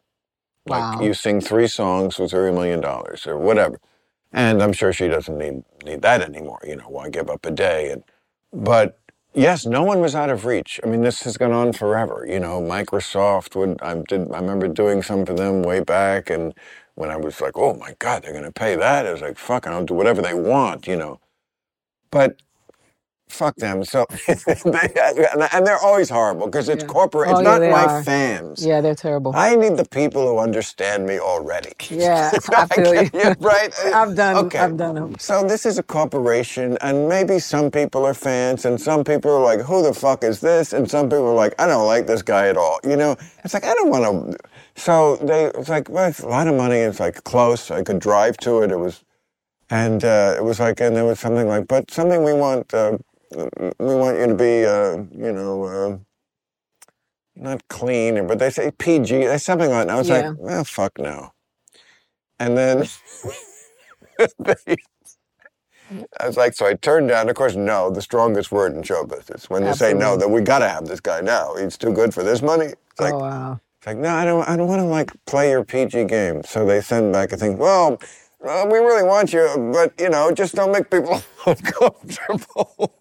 [0.67, 1.01] Like Wow.
[1.01, 3.79] you sing three songs with a million dollars or whatever.
[4.33, 6.61] And I'm sure she doesn't need need that anymore.
[6.65, 7.91] You know, why give up a day?
[7.91, 8.03] And
[8.53, 8.99] but
[9.33, 10.79] yes, no one was out of reach.
[10.83, 12.25] I mean, this has gone on forever.
[12.29, 16.53] You know, Microsoft would I did I remember doing some for them way back, and
[16.95, 19.05] when I was like, oh my God, they're gonna pay that.
[19.07, 20.87] It was like, fuck, I'll do whatever they want.
[20.87, 21.19] You know,
[22.11, 22.37] but.
[23.29, 23.83] Fuck them.
[23.85, 24.89] So, they,
[25.53, 26.85] and they're always horrible because it's Yeah.
[26.85, 27.29] corporate.
[27.29, 28.03] Oh, It's yeah, not they my are.
[28.05, 28.65] fans.
[28.65, 29.33] Yeah, they're terrible.
[29.33, 31.73] I need the people who understand me already.
[31.89, 33.11] Yeah, I feel you.
[33.39, 33.73] Right?
[33.91, 34.37] I've done.
[34.37, 34.59] Okay.
[34.59, 35.15] I've done them.
[35.19, 39.43] So this is a corporation, and maybe some people are fans, and some people are
[39.43, 42.21] like, "Who the fuck is this?" And some people are like, "I don't like this
[42.23, 44.37] guy at all." You know, it's like I don't want to.
[44.75, 46.77] So they, it's like, well, it's a lot of money.
[46.77, 47.71] It's like close.
[47.71, 48.71] I could drive to it.
[48.71, 49.03] It was,
[49.69, 52.73] and uh, it was like, and there was something like, but something we want.
[52.73, 52.97] Uh,
[53.79, 55.63] we want you to be, uh, you know.
[55.65, 55.97] Uh,
[57.35, 59.81] not clean, but they say PG, they something like that.
[59.83, 60.33] And I was Yeah.
[60.33, 61.31] like, well, fuck no.
[62.39, 62.89] And then
[64.39, 64.65] they,
[66.19, 69.05] I was like, so I turned down, of course, no, the strongest word in show
[69.05, 69.49] business.
[69.49, 71.55] When you say no, that we got to have this guy now.
[71.55, 72.67] He's too good for this money.
[72.67, 73.61] It's like, oh wow.
[73.79, 76.43] it's like, no, I don't, I don't want to like play your PG game.
[76.45, 77.99] So they send back a thing, well,
[78.47, 82.93] uh, we really want you, but you know, just don't make people uncomfortable.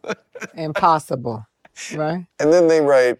[0.55, 1.47] Impossible.
[1.95, 2.27] Right.
[2.39, 3.19] and then they write,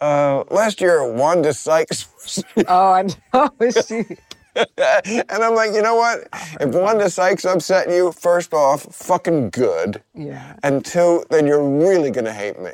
[0.00, 3.02] uh, last year, Wanda Sykes was Oh, I
[3.34, 3.50] know.
[3.86, 4.04] She.
[4.56, 6.28] and I'm like, you know what?
[6.60, 10.02] If Wanda Sykes upset you, first off, fucking good.
[10.14, 10.56] Yeah.
[10.64, 12.72] And two, then you're really gonna hate me.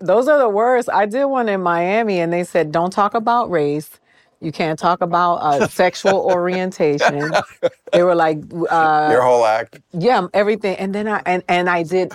[0.00, 0.88] Those are the worst.
[0.90, 3.99] I did one in Miami and they said, don't talk about race.
[4.40, 7.32] You can't talk about uh, sexual orientation.
[7.92, 8.38] They were like,
[8.70, 9.80] uh, Your whole act.
[9.92, 10.76] yeah, everything.
[10.76, 12.12] And then I, and, and I did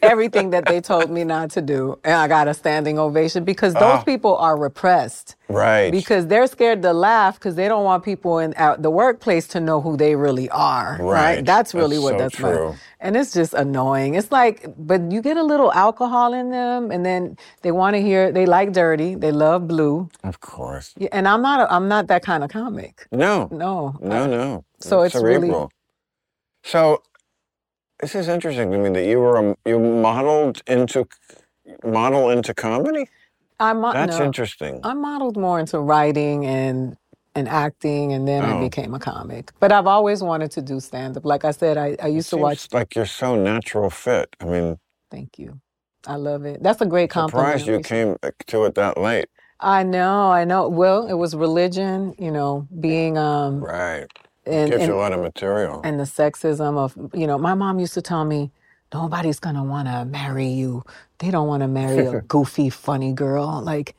[0.00, 1.98] everything that they told me not to do.
[2.02, 4.02] And I got a standing ovation because those Ah.
[4.04, 5.36] people are repressed.
[5.48, 5.90] Right.
[5.90, 9.60] because they're scared to laugh because they don't want people in at the workplace to
[9.60, 10.98] know who they really are.
[11.00, 11.42] Right.
[11.44, 12.52] That's really That's what so that's about.
[12.54, 12.74] true.
[13.00, 14.14] And it's just annoying.
[14.14, 18.02] It's like, but you get a little alcohol in them, and then they want to
[18.02, 18.30] hear.
[18.30, 19.14] They like dirty.
[19.14, 20.10] They love blue.
[20.24, 20.92] of course.
[20.98, 21.60] Yeah, And I'm not.
[21.60, 23.06] A, I'm not that kind of comic.
[23.10, 23.48] No.
[23.50, 23.96] No.
[24.02, 24.64] No, no.
[24.80, 25.70] So it's really- cerebral.
[26.64, 27.02] So
[28.00, 31.06] this is interesting to me that you were a, you modeled into
[31.84, 33.08] model into comedy.
[33.60, 33.80] I'm.
[33.80, 34.80] mo- That's no, interesting.
[34.84, 36.96] I modeled more into writing and
[37.34, 38.60] and acting, and then I Oh.
[38.60, 39.52] became a comic.
[39.60, 41.24] But I've always wanted to do stand up.
[41.24, 42.72] Like I said, I, I used to watch.
[42.72, 44.34] Like you're so natural fit.
[44.40, 44.78] I mean,
[45.10, 45.60] Thank you.
[46.06, 46.62] I love it.
[46.62, 47.60] That's a great compliment.
[47.60, 48.16] surprised you came
[48.48, 49.28] to it that late.
[49.60, 50.68] I know, I know.
[50.68, 54.06] Well, it was religion, you know, being um Right.
[54.46, 55.80] and Gives and, you a lot of material.
[55.84, 58.52] and the sexism of you know, my mom used to tell me,
[58.94, 60.84] nobody's gonna wanna marry you.
[61.18, 63.62] They don't wanna marry a goofy, funny girl.
[63.62, 63.94] Like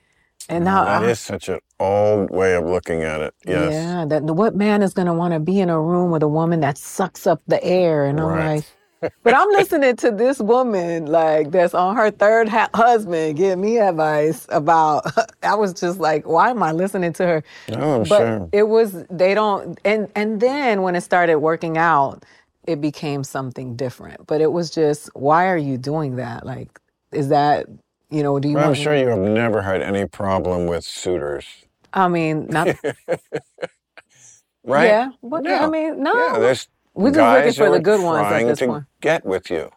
[0.49, 3.33] and now that I- is such an old way of looking at it.
[3.45, 3.71] Yes.
[3.73, 6.61] Yeah, that what man is gonna want to be in a room with a woman
[6.61, 8.05] that sucks up the air?
[8.05, 8.55] And I'm Right.
[9.01, 13.57] like, but I'm listening to this woman like that's on her third ha- husband give
[13.59, 15.05] me advice about.
[15.43, 17.43] I was just like, why am I listening to her?
[17.69, 18.49] I'm But sure.
[18.51, 22.25] it was they don't and and then when it started working out,
[22.67, 24.27] it became something different.
[24.27, 26.45] But it was just, why are you doing that?
[26.45, 26.79] Like,
[27.13, 27.67] is that
[28.09, 28.39] you know?
[28.39, 28.55] Do you?
[28.55, 31.45] Well, I'm sure you have never had any problem with suitors,
[31.93, 32.67] I mean, not
[34.63, 34.87] right?
[34.87, 35.09] yeah.
[35.23, 36.13] But I mean, no.
[36.15, 38.85] Yeah, there's We're just looking for the good ones at this to point.
[39.01, 39.71] get with you.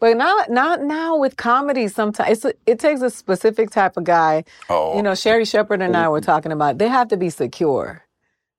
[0.00, 1.88] But not not now with comedy.
[1.88, 4.44] Sometimes it's a, it takes a specific type of guy.
[4.68, 6.78] Oh, You know, Sherri Shepherd and I were talking about.
[6.78, 8.04] They have to be secure,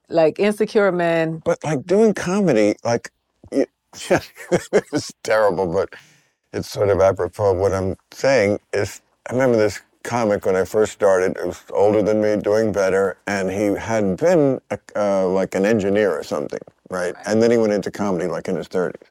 [0.09, 1.41] like insecure men.
[1.45, 3.11] but like doing comedy, like,
[3.51, 5.93] it's terrible, but
[6.53, 8.59] it's sort of apropos of what I'm saying.
[8.73, 11.37] Is I remember this comic when I first started.
[11.37, 15.65] It was older than me, doing better, and he had been a, uh, like an
[15.65, 17.15] engineer or something, right?
[17.25, 19.01] And then he went into comedy like in his thirties.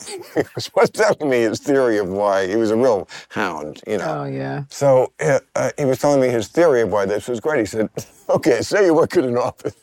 [0.34, 0.42] he
[0.76, 4.20] was telling me his theory of why he was a real hound, you know.
[4.20, 7.60] Oh yeah, So uh, he was telling me his theory of why this was great.
[7.60, 7.90] He said,
[8.30, 9.74] "Okay, say you work in an office.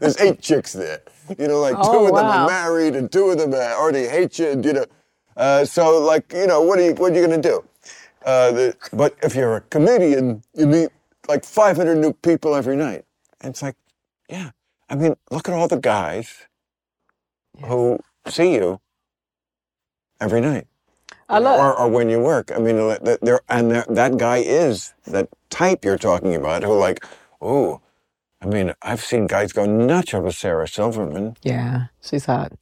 [0.00, 1.02] There's eight chicks there.
[1.38, 4.38] You know, like two Oh, of them are married, and two of them already hate
[4.38, 4.50] you.
[4.50, 4.86] And, you know,
[5.40, 7.64] uh, so like, you know, what are you what are you gonna do?
[8.26, 10.90] Uh, the, but if you're a comedian, you meet
[11.28, 13.06] like 500 new people every night.
[13.42, 13.76] And it's like,
[14.30, 14.52] yeah.
[14.90, 16.48] I mean, look at all the guys
[17.64, 18.80] who see you
[20.20, 20.68] every night
[21.28, 21.60] I love.
[21.60, 22.52] or, or when you work.
[22.54, 22.78] I mean,
[23.22, 27.04] there and there, that guy is that type you're talking about who like,
[27.42, 27.80] oh,
[28.42, 31.36] I mean, I've seen guys go nuts over Sarah Silverman.
[31.42, 32.52] yeah, she's hot.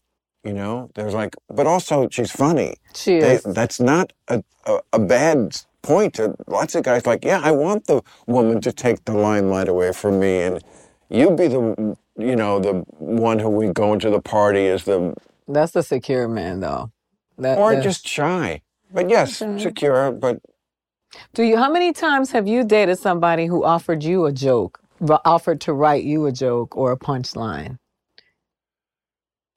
[0.49, 2.77] You know, there's like, but also she's funny.
[2.97, 3.45] She They, is.
[3.45, 6.15] that's not a, a, a bad point.
[6.17, 9.93] To, lots of guys like, yeah, I want the woman to take the limelight away
[9.93, 10.65] from me, and
[11.11, 15.15] you be the, you know, the one who we go into the party as the,
[15.49, 16.93] That's the secure man, though.
[17.39, 18.63] That, or that- just shy.
[18.93, 19.59] But yes, Okay.
[19.65, 20.41] secure, but
[21.35, 21.59] Do you?
[21.59, 24.81] How many times have you dated somebody who offered you a joke,
[25.27, 27.79] offered to write you a joke or a punchline?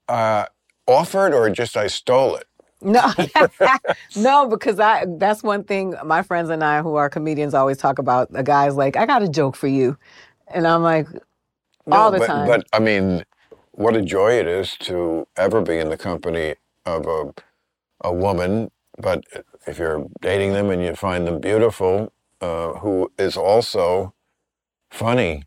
[0.10, 0.46] uh,
[0.88, 2.48] offered or just I stole it.
[2.82, 3.12] No,
[4.15, 8.00] no, because I that's one thing my friends and I who are comedians always talk
[8.00, 8.30] about.
[8.36, 9.98] A guy's like, I got a joke for you.
[10.48, 11.08] And I'm like,
[11.91, 12.48] all the but, time.
[12.48, 13.24] But I mean,
[13.74, 17.34] what a joy it is to ever be in the company of a
[18.04, 18.72] a woman.
[19.00, 19.26] But
[19.67, 24.13] if you're dating them and you find them beautiful, uh, who is also
[24.91, 25.44] funny,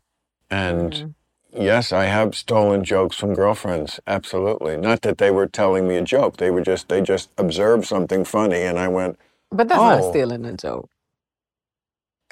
[0.51, 1.09] and Mm-hmm.
[1.55, 3.99] Yes, I have stolen jokes from girlfriends.
[4.07, 6.37] Absolutely, not that they were telling me a joke.
[6.37, 9.19] They were just they just observed something funny, and I went.
[9.51, 10.09] but that's not Oh.
[10.11, 10.89] stealing a joke.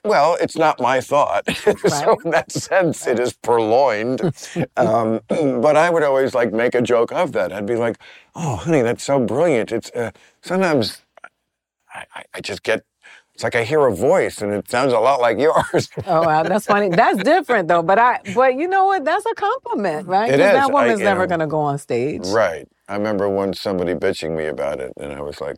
[0.05, 1.45] Well, it's not my thought.
[1.88, 4.21] so in that sense, it is purloined.
[4.77, 7.53] um, but I would always like make a joke of that.
[7.53, 7.97] I'd be like,
[8.36, 11.03] "Oh, honey, that's so brilliant." It's uh, sometimes
[11.93, 12.05] I,
[12.36, 12.83] I just get.
[13.43, 15.89] It's like I hear a voice, and it sounds a lot like yours.
[16.08, 16.88] Oh, wow, that's funny.
[16.88, 17.84] That's different though.
[17.84, 19.03] But I, but you know what?
[19.03, 20.32] That's a compliment, right?
[20.32, 20.53] It is.
[20.53, 22.25] That woman's you never gonna go on stage.
[22.27, 22.65] right.
[22.88, 25.58] I remember once somebody bitching me about it, and I was like,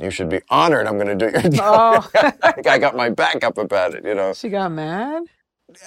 [0.00, 0.86] "You should be honored.
[0.86, 2.30] I'm going to do your job." Oh,
[2.64, 4.04] I got my back up about it.
[4.04, 4.32] You know.
[4.32, 5.24] she got mad.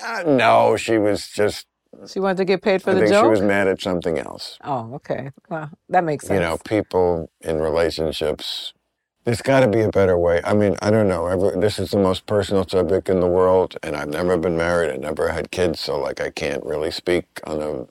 [0.04, 1.68] Uh, no, she was just.
[2.08, 3.26] She wanted to get paid for I the think joke.
[3.26, 4.58] she was mad at something else.
[4.62, 5.32] Oh, okay.
[5.50, 6.36] Well, that makes sense.
[6.36, 8.74] you know, people in relationships.
[9.28, 10.42] There's got to be a better way.
[10.46, 11.28] I mean, I don't know.
[11.28, 14.90] Every, this is the most personal subject in the world, and I've never been married.
[14.90, 17.88] I never had kids, so like I can't really speak on a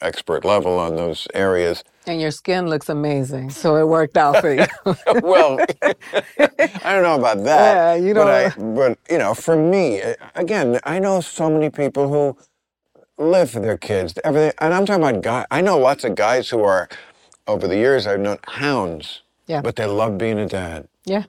[0.00, 1.82] expert level on those areas.
[2.06, 4.66] And your skin looks amazing, so it worked out for you.
[5.24, 5.58] well,
[6.38, 7.74] I don't know about that.
[7.74, 11.50] Yeah, you but, know- I, but you know, for me, eh, again, I know so
[11.50, 12.38] many people who
[13.18, 15.46] live for their kids, everything, and I'm talking about guys.
[15.50, 16.88] I know lots of guys who are,
[17.48, 19.22] over the years, I've known hounds.
[19.46, 19.60] Yeah.
[19.62, 20.88] But they love being a dad.
[21.04, 21.24] yeah.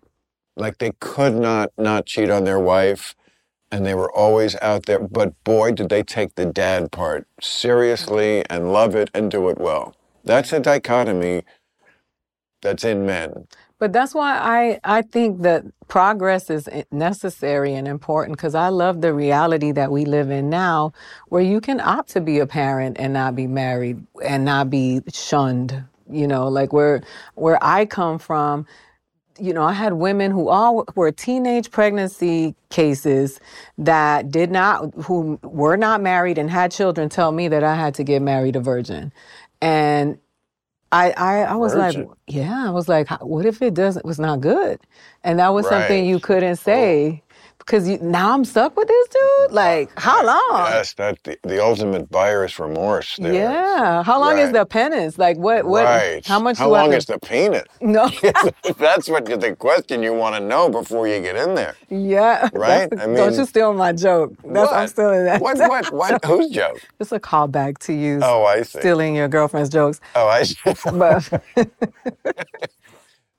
[0.55, 3.15] Like they could not not cheat on their wife,
[3.71, 4.97] and they were always out there.
[4.99, 9.59] But boy, did they take the dad part seriously and love it and do it
[9.59, 9.95] well.
[10.23, 11.43] That's a dichotomy
[12.61, 13.47] that's in men.
[13.79, 19.01] But that's why I, I think that progress is necessary and important because I love
[19.01, 20.93] the reality that we live in now
[21.27, 25.01] where you can opt to be a parent and not be married and not be
[25.13, 25.83] shunned.
[26.09, 27.01] You know, like where
[27.35, 28.65] where I come from,
[29.39, 33.39] you know, I had women who all were teenage pregnancy cases
[33.77, 37.93] that did not, who were not married and had children tell me that I had
[37.95, 39.11] to get married a virgin.
[39.61, 40.17] And
[40.91, 42.07] I, I, I was Virgin.
[42.07, 44.79] like, yeah, I was like, what if it doesn't, was not good?
[45.23, 47.23] And that was something you couldn't say
[47.67, 49.51] because you, now I'm stuck with this dude.
[49.51, 50.67] Like, how long?
[50.71, 53.17] Yes, that the, the ultimate buyer's remorse.
[53.17, 53.33] There.
[53.33, 54.03] Yeah.
[54.03, 55.17] How long is the penance?
[55.17, 56.25] Like, what, what, right.
[56.25, 57.63] how much How long is the penis?
[57.81, 58.09] No.
[58.77, 61.75] That's what the question you want to know before you get in there.
[61.89, 62.47] yeah.
[62.53, 62.89] Right?
[62.89, 64.33] That's- I don't you steal my joke.
[64.45, 65.41] That's, I'm stealing that.
[65.41, 65.57] What?
[65.57, 65.91] What?
[65.91, 66.25] What?
[66.25, 66.79] Whose joke?
[66.99, 68.79] It's a callback to you Oh, I see.
[68.79, 69.99] stealing your girlfriend's jokes.
[70.15, 70.55] Oh, I see.
[70.93, 71.43] But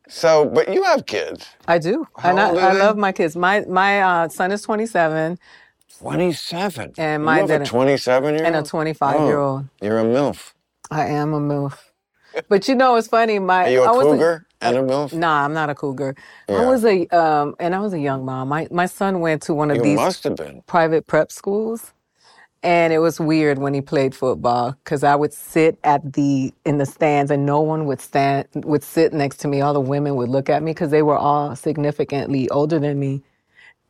[0.09, 1.47] So, but you have kids.
[1.69, 2.07] I do.
[2.19, 3.37] How and I, I love my kids.
[3.37, 5.39] My my uh, son is 27
[6.01, 6.95] 27.
[6.99, 8.47] And you have a 27 year old?
[8.47, 9.67] and a 25 year old.
[9.83, 10.55] You're a MILF.
[10.91, 11.79] I am a MILF.
[12.49, 13.39] But you know, it's funny.
[13.41, 15.13] My Are you a I cougar and a MILF?
[15.15, 16.17] Nah, I'm not a cougar.
[16.49, 18.49] I was a um, and I was a young mom.
[18.49, 20.63] My my son went to one of You these must have been.
[20.67, 21.93] private prep schools.
[22.63, 26.79] And it was weird when he played football because I would sit at the in
[26.79, 29.61] the stands and no one would stand would sit next to me.
[29.61, 33.23] All the women would look at me because they were all significantly older than me.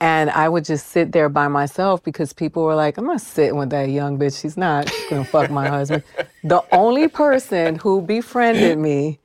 [0.01, 3.57] And I would just sit there by myself because people were like, I'm not sitting
[3.57, 4.41] with that young bitch.
[4.41, 6.05] She's not gonna fuck my husband.
[6.45, 9.19] The only person who befriended me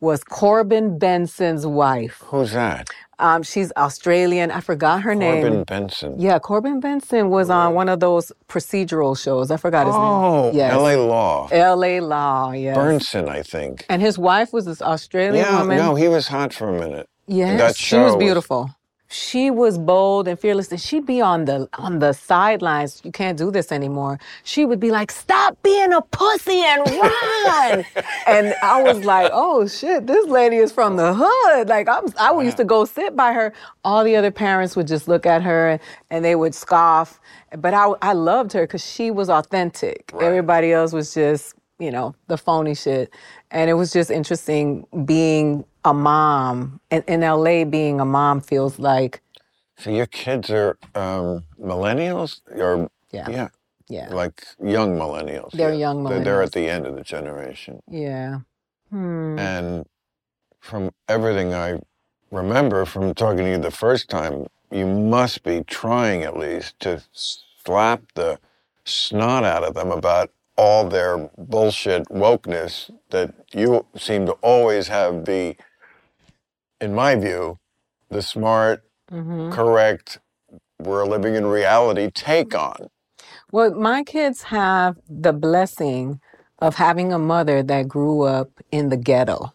[0.00, 2.22] was Corbin Benson's wife.
[2.26, 2.90] Who's that?
[3.18, 4.50] Um, she's Australian.
[4.50, 5.42] I forgot her name.
[5.42, 6.14] Corbin Benson.
[6.20, 9.50] Yeah, Corbin Benson was on one of those procedural shows.
[9.50, 10.56] I forgot his Oh, name.
[10.56, 10.72] Yes.
[10.72, 10.96] L.A.
[10.96, 11.48] Law.
[11.52, 12.00] L.A.
[12.00, 12.76] Law, yes.
[12.76, 13.86] Bernsen, I think.
[13.88, 15.76] And his wife was this Australian Yeah, woman.
[15.78, 17.08] no, he was hot for a minute.
[17.26, 18.70] yes, she was show was- beautiful.
[19.14, 23.00] She was bold and fearless, and she'd be on the on the sidelines.
[23.04, 24.18] You can't do this anymore.
[24.42, 27.84] She would be like, "Stop being a pussy and run!"
[28.26, 32.32] and I was like, "Oh shit, this lady is from the hood." Like I'm, I
[32.42, 33.52] used to go sit by her.
[33.84, 37.20] All the other parents would just look at her and, and they would scoff.
[37.56, 40.10] But I, I loved her because she was authentic.
[40.20, 43.14] Everybody else was just, you know, the phony shit.
[43.52, 46.80] And it was just interesting being a mom.
[46.90, 49.22] In, in LA, being a mom feels like,
[49.78, 52.40] So your kids are um, millennials?
[52.56, 53.28] Or, Yeah.
[53.30, 53.48] yeah.
[53.88, 55.52] yeah, Like young millennials.
[55.52, 55.76] They're yeah.
[55.76, 57.82] young They're, they're at the end of the generation.
[57.90, 58.40] yeah.
[58.90, 59.38] Hmm.
[59.38, 59.86] And
[60.60, 61.80] from everything I
[62.30, 67.02] remember from talking to you the first time, you must be trying at least to
[67.12, 68.38] slap the
[68.84, 75.24] snot out of them about all their bullshit wokeness that you seem to always have
[75.26, 75.56] the,
[76.84, 77.58] in my view,
[78.10, 80.20] the smart, hmm correct,
[80.80, 82.88] we're living in reality take on.
[83.52, 86.20] Well, my kids have the blessing
[86.60, 89.54] of having a mother that grew up in the ghetto.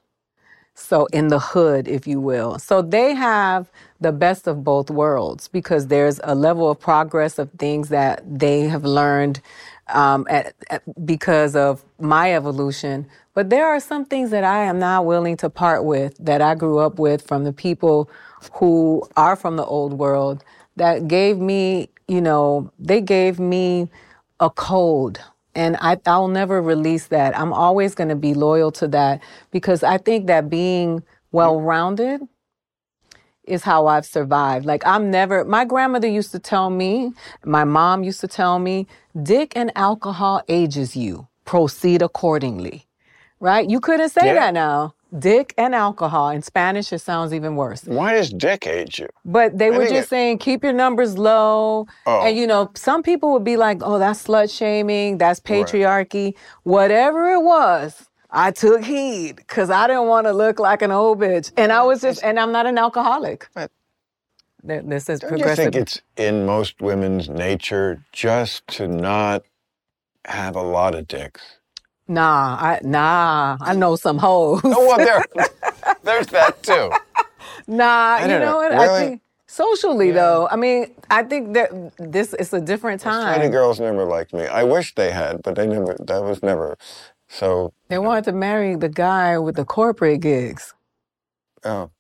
[0.76, 2.60] So, in the hood, if you will.
[2.60, 7.52] So, they have the best of both worlds because there's a level of progress of
[7.60, 9.42] things that they have learned
[9.94, 13.08] um, at, at- because of my evolution.
[13.34, 16.56] But there are some things that I am not willing to part with that I
[16.56, 18.10] grew up with from the people
[18.54, 20.44] who are from the old world
[20.78, 23.90] that gave me, you know, they gave me
[24.40, 25.20] a code.
[25.56, 27.38] And I, I'll never release that.
[27.38, 29.22] I'm always going to be loyal to that
[29.52, 32.22] because I think that being well rounded
[33.50, 34.66] is how I've survived.
[34.66, 37.12] Like, I'm never, my grandmother used to tell me,
[37.46, 38.88] my mom used to tell me,
[39.24, 41.28] dick and alcohol ages you.
[41.46, 42.86] Proceed accordingly.
[43.40, 43.70] Right?
[43.70, 44.34] You couldn't say Yeah.
[44.36, 44.94] that now.
[45.18, 46.30] Dick and alcohol.
[46.30, 47.84] In Spanish, it sounds even worse.
[47.86, 49.08] Why does Dick age you?
[49.26, 51.88] But they were just it- saying keep your numbers low.
[52.06, 52.22] Oh.
[52.22, 57.32] And you know, some people would be like, "Oh, that's slut shaming, that's patriarchy." Whatever
[57.32, 61.52] it was, I took heed cuz I didn't want to look like an old bitch.
[61.58, 63.48] And I was just and I'm not an alcoholic.
[63.54, 63.72] But-
[64.64, 69.44] This is Don't you think it's in most women's nature just to not
[70.26, 71.42] have a lot of dicks?
[72.08, 73.58] Nah, I nah.
[73.62, 74.62] I know some hoes.
[74.64, 75.24] Oh, well, there,
[76.04, 76.92] there's that too.
[77.68, 78.56] Nah, you know know.
[78.58, 78.72] what?
[78.74, 83.40] I think socially though, I mean, I think that this is a different time.
[83.40, 84.48] Tiny girls never liked me.
[84.48, 85.96] I wish they had, but they never.
[86.00, 86.78] That was never.
[87.30, 90.74] So, They wanted to marry the guy with the corporate gigs.
[91.64, 91.92] oh.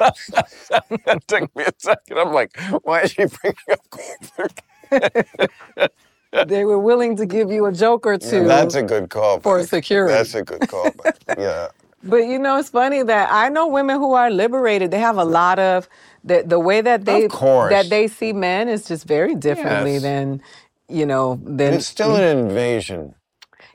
[0.00, 2.18] that took me a second.
[2.18, 4.60] I'm like, why is she bringing up corporate?
[6.48, 8.44] They were willing to give you a joke or two.
[8.44, 9.40] That's a good call.
[9.40, 10.12] For security.
[10.14, 10.90] That's a good call.
[11.38, 11.68] yeah.
[12.06, 14.90] But you know, it's funny that I know women who are liberated.
[14.90, 15.88] They have a lot of
[16.22, 20.02] the the way that they that they see men is just very differently Yes.
[20.02, 20.42] than
[20.88, 23.14] you know than It's still an invasion.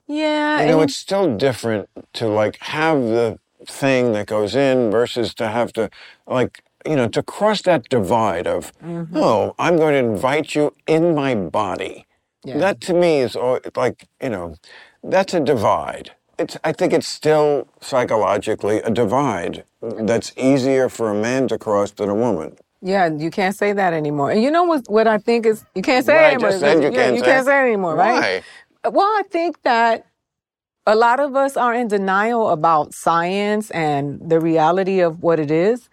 [0.10, 0.62] Yeah.
[0.64, 5.48] You know, it's still different to like have the thing that goes in versus to
[5.50, 5.90] have to
[6.28, 9.18] like you know to cross that divide of Mm-hmm.
[9.18, 12.08] oh I'm going to invite you in my body.
[12.46, 12.58] Yeah.
[12.60, 13.36] That to me is
[13.76, 14.56] like you know
[15.04, 16.12] that's a divide.
[16.40, 21.92] It's I think it's still psychologically a divide that's easier for a man to cross
[21.92, 22.58] than a woman.
[22.82, 24.32] Yeah, you can't say that anymore.
[24.32, 24.90] And you know what?
[24.90, 26.52] What I think is you can't say What it anymore.
[26.82, 27.26] you Yeah, can't you say?
[27.26, 28.22] can't say it anymore, right?
[28.22, 28.44] Why?
[28.84, 30.06] Well, I think that
[30.88, 35.52] a lot of us are in denial about science and the reality of what it
[35.52, 35.90] is.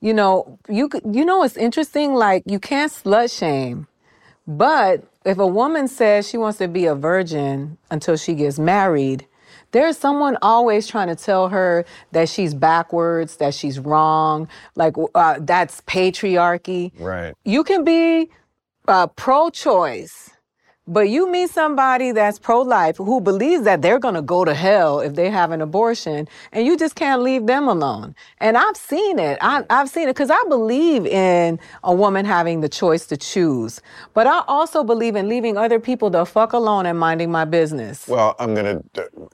[0.00, 2.14] You know, you you know it's interesting.
[2.14, 3.88] Like you can't slut shame,
[4.46, 9.26] but if a woman says she wants to be a virgin until she gets married,
[9.72, 15.38] there's someone always trying to tell her that she's backwards, that she's wrong, like uh,
[15.40, 16.92] that's patriarchy.
[17.00, 17.34] Right.
[17.44, 18.30] You can be
[18.86, 20.30] uh, pro-choice,
[20.86, 25.00] but you meet somebody that's pro-life who believes that they're going to go to hell
[25.00, 28.14] if they have an abortion, and you just can't leave them alone.
[28.40, 29.38] And I've seen it.
[29.40, 33.80] I, I've seen it because I believe in a woman having the choice to choose,
[34.14, 38.06] but I also believe in leaving other people the fuck alone and minding my business.
[38.08, 38.80] Well, I'm uh,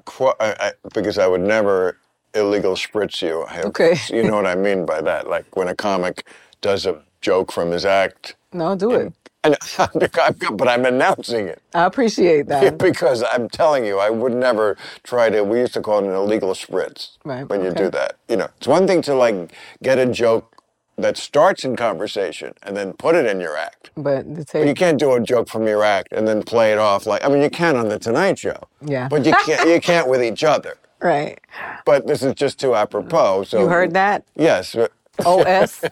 [0.04, 1.98] qu- I, I, because I would never
[2.34, 3.44] illegal spritz you.
[3.44, 3.96] I have- Okay.
[4.08, 5.28] you know what I mean by that?
[5.28, 6.26] Like when a comic
[6.60, 9.12] does a joke from his act, No, do it.
[9.44, 9.56] And
[10.56, 12.78] but I'm announcing it I appreciate that.
[12.88, 15.42] because I'm telling you, I would never try to.
[15.42, 17.84] We used to call it an illegal spritz Right, when you okay.
[17.84, 18.16] do that.
[18.28, 20.56] You know, it's one thing to like get a joke
[20.98, 23.90] that starts in conversation and then put it in your act.
[23.96, 26.78] But the But you can't do a joke from your act and then play it
[26.78, 28.68] off like I mean you can on the Tonight Show.
[28.84, 29.08] Yeah.
[29.08, 30.76] But you can't you can't with each other.
[31.00, 31.40] right?
[31.84, 33.44] But this is just too apropos.
[33.44, 34.24] So You heard that?
[34.36, 34.76] Yes,
[35.24, 35.84] OS,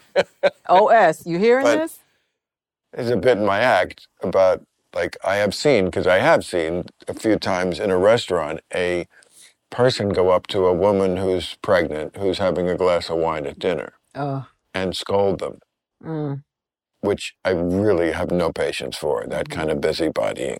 [0.68, 1.26] OS.
[1.26, 1.98] You hearing But- this?
[2.92, 4.64] There's a bit in my act about
[4.94, 9.06] like I have seen because I have seen a few times in a restaurant a
[9.70, 13.58] person go up to a woman who's pregnant who's having a glass of wine at
[13.58, 15.60] dinner Oh, and scold them,
[16.04, 16.42] mm,
[17.00, 19.24] which I really have no patience for.
[19.28, 20.58] That kind of busybodying.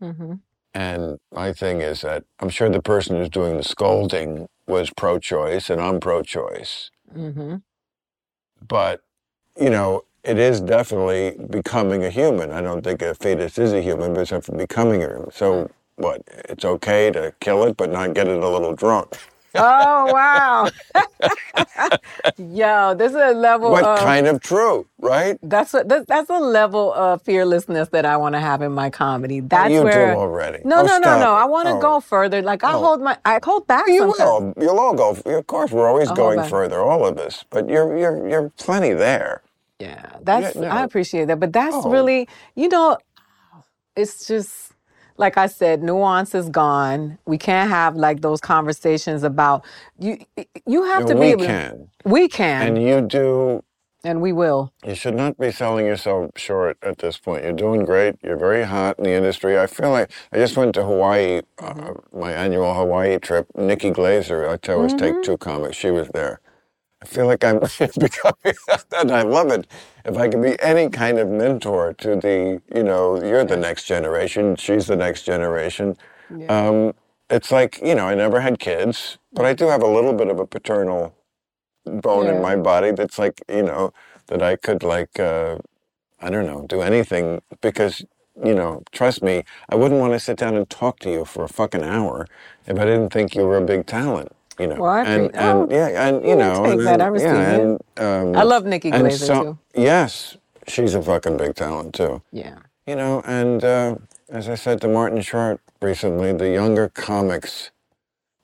[0.00, 0.34] hmm
[0.74, 5.18] And my thing is that I'm sure the person who's doing the scolding was pro
[5.18, 6.90] choice and I'm pro choice.
[7.12, 7.56] hmm
[8.66, 9.02] But,
[9.60, 12.52] you know, it is definitely becoming a human.
[12.52, 15.32] I don't think a fetus is a human, but it's becoming a human.
[15.32, 16.22] So, what?
[16.50, 19.18] It's okay to kill it, but not get it a little drunk.
[19.56, 20.72] Oh wow!
[22.38, 25.38] Yo, this is a level But of kind of true, right?
[25.42, 28.90] that's a, that's that's a level of fearlessness that I want to have in my
[28.90, 29.40] comedy.
[29.52, 30.64] Oh, that's you where do already.
[30.64, 31.34] no Oh, no no no.
[31.34, 31.34] it.
[31.34, 31.80] I want to Oh.
[31.80, 32.42] go further.
[32.42, 32.78] Like I Oh.
[32.78, 34.14] hold my I hold back You sometimes.
[34.18, 34.54] will.
[34.60, 35.10] You'll all go.
[35.26, 37.44] Of course, we're always I'll going further, all of us.
[37.50, 39.42] But you're you're you're plenty there.
[39.80, 40.68] Yeah, that's Yeah, no.
[40.68, 41.90] I appreciate that, but that's Oh.
[41.90, 42.98] really you know,
[43.96, 44.72] it's just
[45.18, 47.18] like I said, nuance is gone.
[47.26, 49.64] We can't have like those conversations about
[49.98, 50.18] you.
[50.66, 51.46] You have to And be we able.
[51.46, 53.62] can, We can, and you do
[54.04, 54.72] and we will.
[54.86, 57.44] You should not be selling yourself short at this point.
[57.44, 58.16] You're doing great.
[58.24, 59.58] You're very hot in the industry.
[59.60, 63.46] I feel like I just went to Hawaii, uh, my annual Hawaii trip.
[63.56, 65.76] Nikki Glazer, I always take two comics.
[65.76, 66.40] She was there.
[67.02, 67.60] I feel like I'm
[68.00, 68.56] becoming,
[68.96, 69.66] and I love it.
[70.04, 73.84] If I can be any kind of mentor to the, you know, you're the next
[73.84, 74.56] generation.
[74.56, 75.96] She's the next generation.
[76.48, 76.94] Um,
[77.30, 80.28] it's like, you know, I never had kids, but I do have a little bit
[80.28, 81.14] of a paternal
[81.86, 82.36] bone Yeah.
[82.36, 83.92] in my body that's like, you know,
[84.28, 85.58] that I could like, uh,
[86.20, 88.04] I don't know, do anything because,
[88.44, 91.44] you know, trust me, I wouldn't want to sit down and talk to you for
[91.44, 92.26] a fucking hour
[92.66, 94.32] if I didn't think you were a big talent.
[94.58, 97.00] You know, Well, I and, appre- oh, yeah, and you you know, take and, that.
[97.00, 97.60] I and- yeah, it.
[97.60, 99.58] and, um, I love Nikki and Glazer so- too.
[99.74, 100.36] Yes,
[100.66, 102.22] she's a fucking big talent too.
[102.32, 102.56] Yeah.
[102.86, 103.94] You know, and uh,
[104.28, 107.70] as I said to Martin Short recently, the younger comics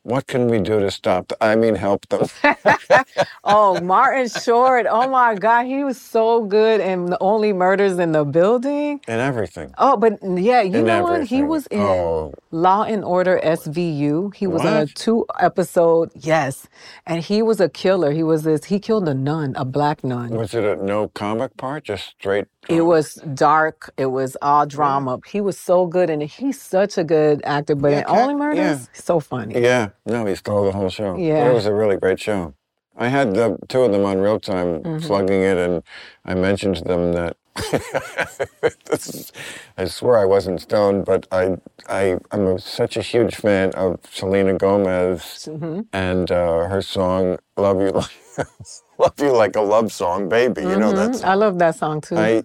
[0.05, 1.32] what can we do to stop?
[1.40, 2.28] I mean, help them.
[3.46, 4.86] Oh, Martin Short.
[4.88, 9.00] Oh my God, he was so good in the only murders in the building.
[9.07, 9.74] and everything.
[9.76, 11.24] Oh, but yeah, you In know what?
[11.24, 12.32] He was in Oh.
[12.50, 14.34] Law and Order SVU.
[14.34, 16.68] He was on a two episode, yes.
[17.07, 18.12] And he was a killer.
[18.12, 20.30] He was this, he killed a nun, a black nun.
[20.30, 21.84] Was it a no comic part?
[21.84, 22.46] Just straight.
[22.68, 23.92] It was dark.
[23.96, 25.20] It was all drama.
[25.26, 27.74] He was so good, and he's such a good actor.
[27.74, 28.78] But Yeah, in Cat- Only Murders, yeah.
[28.94, 29.60] so funny.
[29.60, 31.16] Yeah, no, he stole the whole show.
[31.16, 31.50] Yeah.
[31.50, 32.54] It was a really great show.
[32.96, 34.98] I had the two of them on real time Mm-hmm.
[35.06, 35.82] slugging it, and
[36.24, 37.36] I mentioned to them that
[38.90, 39.32] is,
[39.78, 44.00] I swear I wasn't stoned, but I, I, I'm a, such a huge fan of
[44.11, 45.80] Selena Gomez Mm-hmm.
[45.92, 48.11] and uh, her song "Love You Like
[48.98, 51.24] Love You Like a Love Song, Baby." You know that Mhm.
[51.24, 52.16] I love that song too.
[52.18, 52.44] I,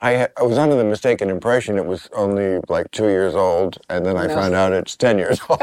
[0.00, 4.04] I, I was under the mistaken impression it was only like two years old, and
[4.04, 4.34] then I No.
[4.34, 5.60] found out it's ten years old.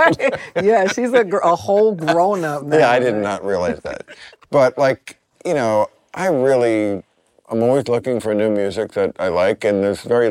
[0.62, 2.78] yeah, she's a, gr- a whole grown up now.
[2.78, 4.06] yeah, I did not realize that.
[4.50, 7.04] But like, you know, I really,
[7.50, 10.30] I'm always looking for new music that I like, and there's very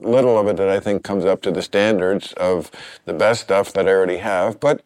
[0.00, 2.70] little of it that I think comes up to the standards of
[3.04, 4.58] the best stuff that I already have.
[4.58, 4.82] But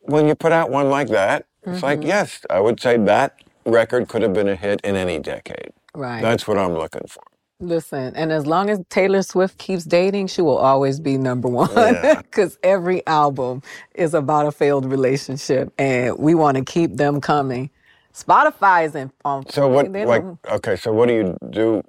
[0.00, 2.08] when you put out one like that, it's like, mm-hmm.
[2.08, 5.70] yes, I would say that record could have been a hit in any decade.
[5.94, 6.20] Right.
[6.20, 7.22] That's what I'm looking for.
[7.60, 11.70] Listen, and as long as Taylor Swift keeps dating, she will always be number one.
[11.72, 12.22] Yeah.
[12.22, 13.62] Because every album
[13.94, 17.70] is about a failed relationship, and we want to keep them coming.
[18.14, 19.48] Spotify is in on.
[19.48, 21.82] So what, like, okay, so what do you do?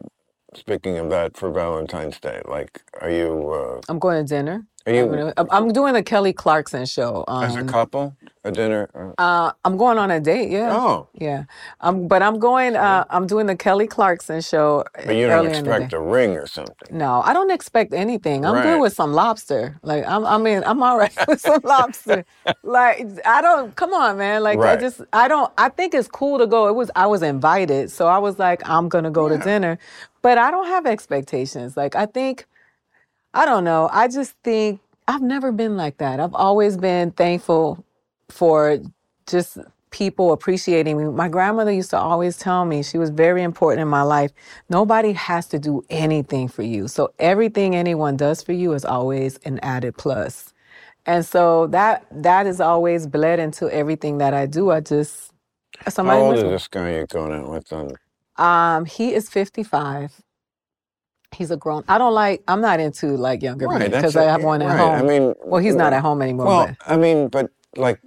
[0.55, 4.65] Speaking of that, for Valentine's Day, like, are you uh, I'm going to dinner.
[4.85, 7.23] are you I'm, gonna- I'm- I'm doing the Kelly Clarkson show.
[7.27, 8.89] as a couple, a dinner?
[8.93, 10.49] or- uh, I'm going on a date.
[10.51, 10.75] Yeah.
[10.75, 11.45] Oh, Yeah.
[11.81, 12.75] Um, but I'm going.
[12.75, 14.83] Uh, I'm doing the Kelly Clarkson show.
[15.05, 16.75] but you don't early in the expect a ring or something.
[16.91, 18.45] No, I don't expect anything.
[18.45, 18.63] I'm Right.
[18.63, 19.77] good with some lobster.
[19.83, 22.25] Like I'm, I mean, I'm all right with some lobster.
[22.63, 23.75] Like I don't.
[23.75, 24.43] Come on, man.
[24.43, 24.79] Like I Right.
[24.79, 25.51] just, I don't.
[25.57, 26.67] I think it's cool to go.
[26.67, 26.91] It was.
[26.95, 29.77] I was invited, so I was like, I'm gonna go to dinner,
[30.23, 31.77] but I don't have expectations.
[31.77, 32.47] Like I think,
[33.33, 33.89] I don't know.
[33.93, 36.19] I just think I've never been like that.
[36.21, 37.85] I've always been thankful
[38.29, 38.79] for
[39.27, 39.59] just
[39.91, 41.05] people appreciating me.
[41.05, 44.31] My grandmother used to always tell me, she was very important in my life.
[44.69, 46.89] Nobody has to do anything for you.
[46.89, 50.53] So everything anyone does for you is always an added plus.
[51.05, 54.71] And so that that is always bled into everything that I do.
[54.71, 55.33] I just
[55.89, 57.67] somebody How old is this guy you're going out with?
[57.69, 57.91] Then?
[58.37, 60.21] Um he is 55.
[61.35, 61.83] He's a grown.
[61.87, 62.43] I don't like.
[62.47, 64.77] I'm not into like younger men because I have one at right.
[64.77, 64.93] home.
[64.93, 66.45] I mean, well, he's not at home anymore.
[66.45, 67.99] Well, but I mean, but like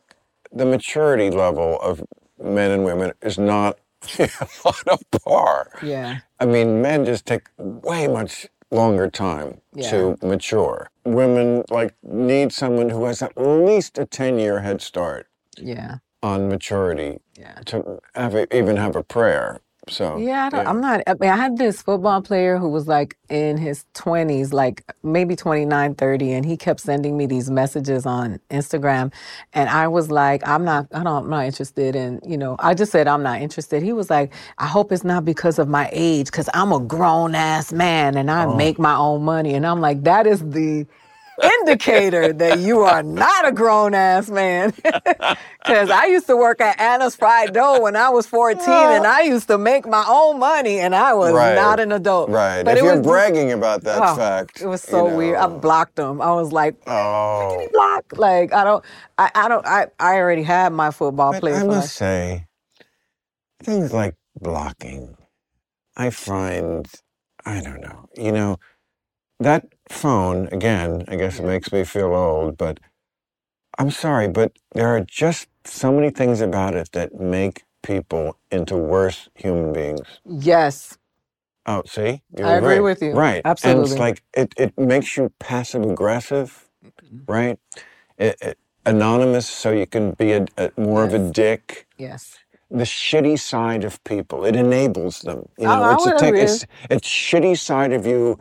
[0.53, 2.05] the maturity level of
[2.41, 3.79] men and women is not
[4.19, 5.73] on a par.
[5.83, 10.91] yeah, I mean, men just take way much longer time to mature.
[11.05, 16.49] Women like need someone who has at least a 10 year head start yeah, on
[16.49, 17.61] maturity yeah.
[17.67, 19.61] to have a, even have a prayer.
[19.89, 21.03] So Yeah, I don't, I'm not.
[21.07, 25.37] I mean, I had this football player who was like in his 20s, like maybe
[25.37, 29.13] 29, 30, and he kept sending me these messages on Instagram.
[29.53, 32.75] And I was like, I'm not, I don't, I'm not interested in, you know, I
[32.75, 33.81] just said, I'm not interested.
[33.83, 37.37] He was like, I hope it's not because of my age, because I'm a grown
[37.37, 38.57] ass man and I oh.
[38.57, 39.55] make my own money.
[39.55, 40.85] And I'm like, that is the
[41.43, 44.73] indicator that you are not a grown ass man.
[45.67, 49.23] Because I used to work at Anna's Fried Dough when I was 14 and I
[49.23, 51.57] used to make my own money and I was Right.
[51.57, 52.31] not an adult.
[52.31, 52.65] right.
[52.65, 55.37] But if it you're was bragging about that oh, fact, It was you so weird.
[55.39, 56.21] I blocked him.
[56.23, 57.67] I was like, Oh.
[57.73, 58.05] block.
[58.17, 58.85] Like, I don't,
[59.19, 61.57] I, I don't, I, I already had my football But player.
[61.57, 62.47] I must say,
[63.63, 65.17] things like blocking,
[65.97, 66.87] I find,
[67.45, 68.59] I don't know, you know,
[69.41, 72.81] that phone, again, I guess it makes me feel old, but
[73.79, 78.77] I'm sorry, but there are just so many things about it that make people into
[78.77, 80.01] worse human beings.
[80.25, 80.99] Yes.
[81.67, 82.23] Oh, see?
[82.37, 83.13] You I agree with you.
[83.13, 83.43] Right.
[83.45, 83.83] Absolutely.
[83.83, 87.31] And it's like, it, it makes you passive aggressive, mm-hmm.
[87.31, 87.59] right?
[88.19, 92.39] It, it, anonymous so you can be a, a more of a dick Yes.
[92.71, 94.45] the shitty side of people.
[94.45, 95.49] It enables them.
[95.59, 96.43] You oh, know, I it's a would tech, agree.
[96.43, 98.39] it's it's shitty side of you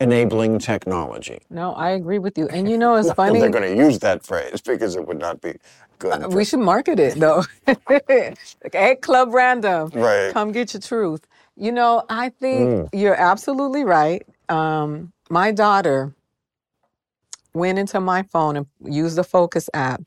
[0.00, 1.40] enabling technology.
[1.50, 2.48] No, I agree with you.
[2.48, 3.40] And you know, it's funny.
[3.40, 5.54] they're going to use that phrase because it would not be
[5.98, 6.22] good.
[6.22, 7.44] for- We should market it though.
[7.90, 8.36] like,
[8.72, 10.32] hey, Club Random, Right.
[10.32, 11.26] come get your truth.
[11.56, 12.88] You know, I think Mm.
[12.92, 14.26] you're absolutely right.
[14.48, 16.14] Um, my daughter
[17.54, 20.02] went into my phone and used the Focus app.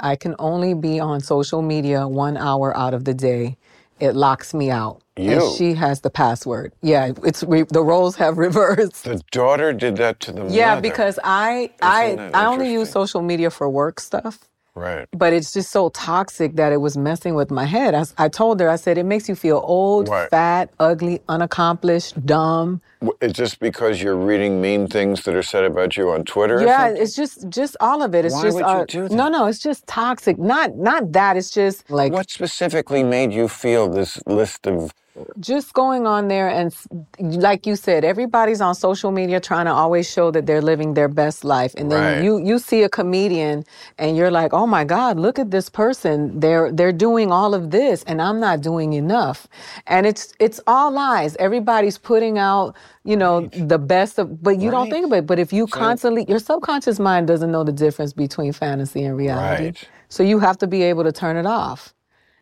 [0.00, 3.56] I can only be on social media one hour out of the day.
[4.00, 5.00] It locks me out.
[5.16, 5.30] You?
[5.32, 6.72] And she has the password.
[6.82, 9.04] Yeah, it's re- the roles have reversed.
[9.04, 10.54] the daughter did that to the mother.
[10.54, 10.80] Yeah, mother.
[10.82, 14.40] because I I Isn't that I only use social media for work stuff.
[14.78, 15.08] Right.
[15.16, 17.94] but it's just so toxic that it was messing with my head.
[17.94, 20.28] I, I told her, I said, it makes you feel old, Right.
[20.28, 22.82] fat, ugly, unaccomplished, dumb.
[23.20, 26.60] It's just because you're reading mean things that are said about you on Twitter.
[26.62, 28.24] Yeah, it's just just all of it.
[28.24, 29.12] It's Why just would you uh, do that?
[29.12, 29.46] no, no.
[29.46, 30.38] It's just toxic.
[30.38, 31.36] Not not that.
[31.36, 34.92] It's just like What specifically made you feel this list of?
[35.40, 36.74] just going on there and
[37.20, 41.08] like you said everybody's on social media trying to always show that they're living their
[41.08, 42.24] best life and then Right.
[42.24, 43.64] you you see a comedian
[43.98, 47.70] and you're like oh my god look at this person they're they're doing all of
[47.70, 49.48] this and I'm not doing enough
[49.86, 52.76] and it's it's all lies everybody's putting out
[53.06, 56.26] you know the best of but you don't think about it but if you constantly
[56.28, 59.88] your subconscious mind doesn't know the difference between fantasy and reality Right.
[60.08, 61.94] so you have to be able to turn it off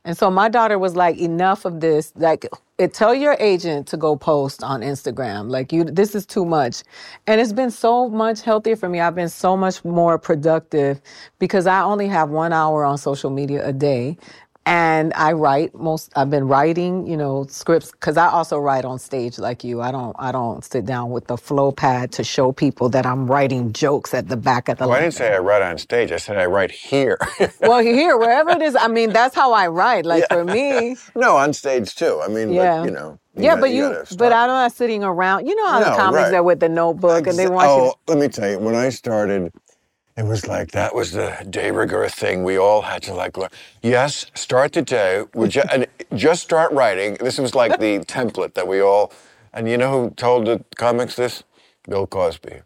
[0.05, 2.13] and so my daughter was like, enough of this.
[2.17, 2.47] Like,
[2.79, 5.51] it, tell your agent to go post on Instagram.
[5.51, 6.83] Like, you, this is too much.
[7.27, 9.01] And it's been so much healthier for me.
[9.01, 11.01] I've been so much more productive
[11.39, 14.19] because I only have one hour on social media a day.
[14.67, 18.99] And I write most, I've been writing, you know, scripts because I also write on
[18.99, 19.83] stage like you.
[19.83, 23.27] I don't, I don't sit down with the flow pad to show people that I'm
[23.31, 26.13] writing jokes at the back of the Well, I didn't say I write on stage.
[26.13, 27.19] I said I write here.
[27.61, 30.07] Well, here, wherever it is, I mean, that's how I write.
[30.07, 32.21] Like for me, no, on stage too.
[32.25, 32.81] I mean, Yeah.
[32.81, 33.19] but, you know.
[33.37, 34.33] yeah, gotta- but you, gotta but.
[34.33, 35.47] I'm not sitting around.
[35.47, 36.35] You know how the comics right.
[36.35, 37.73] are with the notebook and they want you.
[37.73, 39.53] oh, let me tell you, when I started,
[40.17, 42.45] it was like that was the de rigueur thing.
[42.45, 43.51] We all had to like, learn.
[43.83, 47.15] yes, start the day, with ju- and just start writing.
[47.21, 49.13] This was like the template that we all,
[49.53, 51.45] and you know who told the comics this?
[51.89, 52.63] Bill Cosby.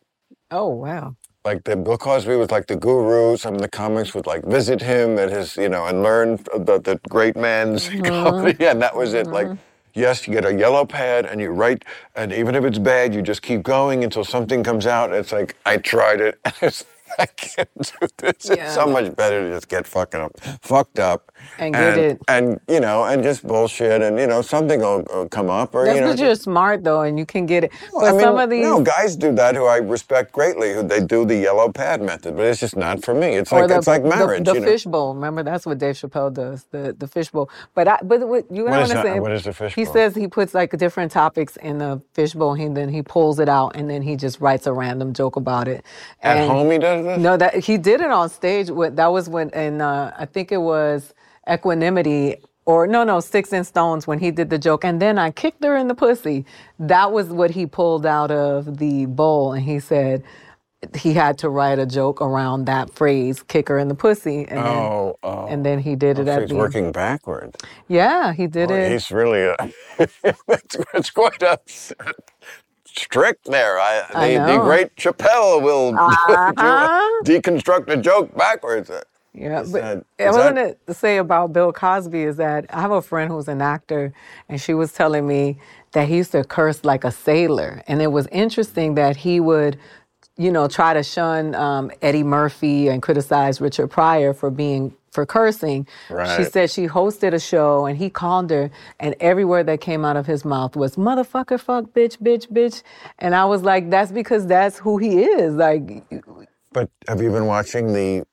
[0.51, 1.17] Oh wow.
[1.45, 3.37] Like the Bill Cosby was like the guru.
[3.37, 6.85] Some of the comics would like visit him at his, you know, and learn about
[6.85, 8.05] the great man's Mm-hmm.
[8.05, 8.67] comedy.
[8.67, 9.33] And that was it.
[9.33, 9.51] Like,
[9.95, 11.85] yes, you get a yellow pad and you write,
[12.17, 15.13] and even if it's bad, you just keep going until something comes out.
[15.13, 16.41] It's like I tried it.
[17.09, 18.51] And I can't do this.
[18.55, 18.67] Yeah.
[18.67, 20.33] It's so much better to just get fucking up,
[20.63, 22.21] fucked up, And get it.
[22.29, 25.85] and you know, and just bullshit, and you know, something will, will come up, or
[25.87, 27.73] That's you know, you're smart though, and you can get it.
[27.93, 30.83] But I mean, some of these, no, guys do that who I respect greatly, who
[30.83, 33.35] they do the yellow pad method, but it's just not for me.
[33.37, 34.67] It's like the, it's like the- marriage, the, you know.
[34.67, 35.15] fishbowl.
[35.15, 36.65] Remember, that's what Dave Chappelle does.
[36.71, 37.51] The the fishbowl.
[37.75, 39.23] But I, but what you know What I'm saying?
[39.23, 39.85] what is the fishbowl?
[39.85, 42.55] He says he puts like different topics in the fishbowl.
[42.55, 45.69] He then he pulls it out, and then he just writes a random joke about
[45.69, 45.85] it.
[46.23, 48.71] At And- home, he does No, that he did it on stage.
[48.71, 51.15] With that was when, in uh, I think it was
[51.51, 52.37] Equanimity
[52.67, 54.85] or no, no, Sticks and Stones when he did the joke.
[54.85, 56.47] And then I kicked her in the pussy.
[56.79, 60.25] That was what he pulled out of the bowl, and he said
[60.97, 64.67] he had to write a joke around that phrase, "kick her in the pussy," and
[64.67, 65.47] then Oh, oh.
[65.47, 67.57] and then he did it So at he's the working backwards.
[67.89, 68.93] yeah, he did Boy, it.
[68.93, 69.57] he's really a,
[70.49, 71.59] it's, it's quite a
[72.99, 73.79] strict there.
[73.79, 77.23] I, I the, the great Chappelle will Uh-huh.
[77.25, 78.91] deconstruct a joke backwards.
[79.35, 82.37] Yeah, Is but that- I is was that- going to say about Bill Cosby is
[82.37, 84.13] that I have a friend who's an actor,
[84.49, 85.59] and she was telling me
[85.93, 89.79] that he used to curse like a sailor, and it was interesting that he would,
[90.37, 95.27] you know, try to shun um, Eddie Murphy and criticize Richard Pryor for being for
[95.27, 95.87] cursing.
[96.37, 100.05] She said she hosted a show, and he called her, and every word that came
[100.05, 102.83] out of his mouth was "motherfucker, fuck, bitch, bitch, bitch,"
[103.19, 105.55] and I was like, that's because that's who he is.
[105.55, 106.05] Like,
[106.73, 108.25] But have you been watching the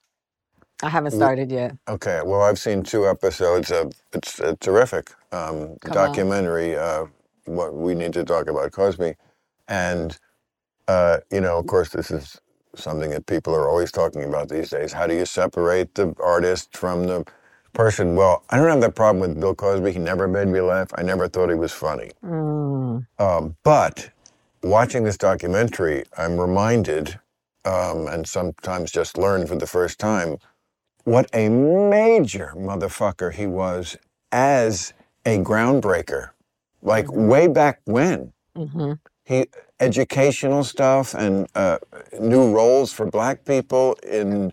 [0.84, 1.76] I haven't started yet.
[1.88, 6.78] Okay, well, I've seen two episodes of it's a terrific um, documentary.
[6.78, 7.06] Uh,
[7.46, 9.16] what we need to talk about Cosby,
[9.68, 10.18] and
[10.88, 12.40] uh, you know, of course, this is
[12.78, 14.94] something that people are always talking about these days.
[14.94, 17.26] How do you separate the artist from the
[17.74, 18.16] person?
[18.16, 19.94] Well, I don't have that problem with Bill Cosby.
[19.94, 20.90] He never made me laugh.
[20.96, 22.12] I never thought he was funny.
[23.20, 24.12] Um, but
[24.64, 27.20] watching this documentary, I'm reminded,
[27.66, 30.38] um, and sometimes just learn for the first time,
[31.06, 33.98] what a major motherfucker he was
[34.32, 34.94] as
[35.26, 36.32] a groundbreaker.
[36.82, 38.34] Like way back when.
[38.56, 38.94] hmm
[39.26, 39.48] He
[39.80, 41.80] educational stuff and uh,
[42.20, 44.52] new roles for black people in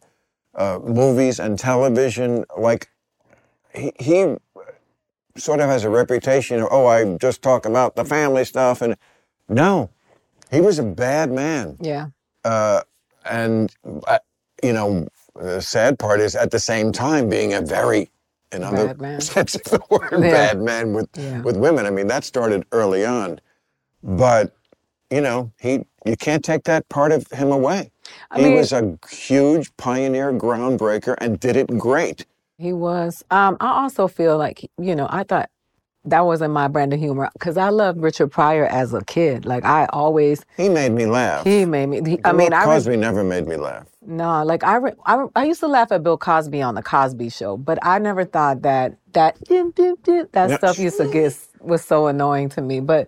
[0.55, 2.45] uh, movies and television.
[2.57, 2.89] Like
[3.75, 4.37] he, he
[5.37, 8.97] sort of has a reputation of oh, I just talk about the family stuff, and
[9.49, 9.91] no,
[10.51, 11.79] he was a bad man.
[11.81, 12.09] Yeah.
[12.45, 12.83] Uh,
[13.31, 13.75] and
[14.07, 14.18] uh,
[14.62, 18.11] you know, the sad part is at the same time being a very
[18.53, 19.20] another Bad man.
[19.20, 20.18] sense of the word Yeah.
[20.20, 21.43] bad man with Yeah.
[21.43, 21.87] with women.
[21.87, 23.41] I mean, that started early on,
[24.03, 24.55] but
[25.12, 27.92] you know, he you can't take that part of him away.
[28.30, 32.26] I he mean- was a huge pioneer, groundbreaker, and did it great.
[32.58, 33.24] He was.
[33.30, 35.50] Um, I also feel like, you know, I thought
[36.04, 39.46] that wasn't my brand of humor because I loved Richard Pryor as a kid.
[39.46, 41.44] Like I always, He made me laugh.
[41.44, 41.98] he made me.
[42.04, 43.86] he- I Bill mean, I re- Cosby never made me laugh.
[44.04, 46.82] no, like I, re- I, re- I used to laugh at Bill Cosby on the
[46.82, 52.08] Cosby Show, but I never thought that that that stuff used to get was so
[52.08, 52.80] annoying to me.
[52.80, 53.06] But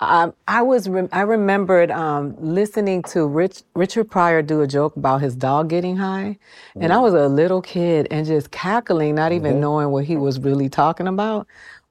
[0.00, 4.96] um, I was rem- I remembered um, listening to Rich Richard Pryor do a joke
[4.96, 6.38] about his dog getting high,
[6.74, 10.38] and I was a little kid and just cackling, not even knowing what he was
[10.38, 11.46] really talking about.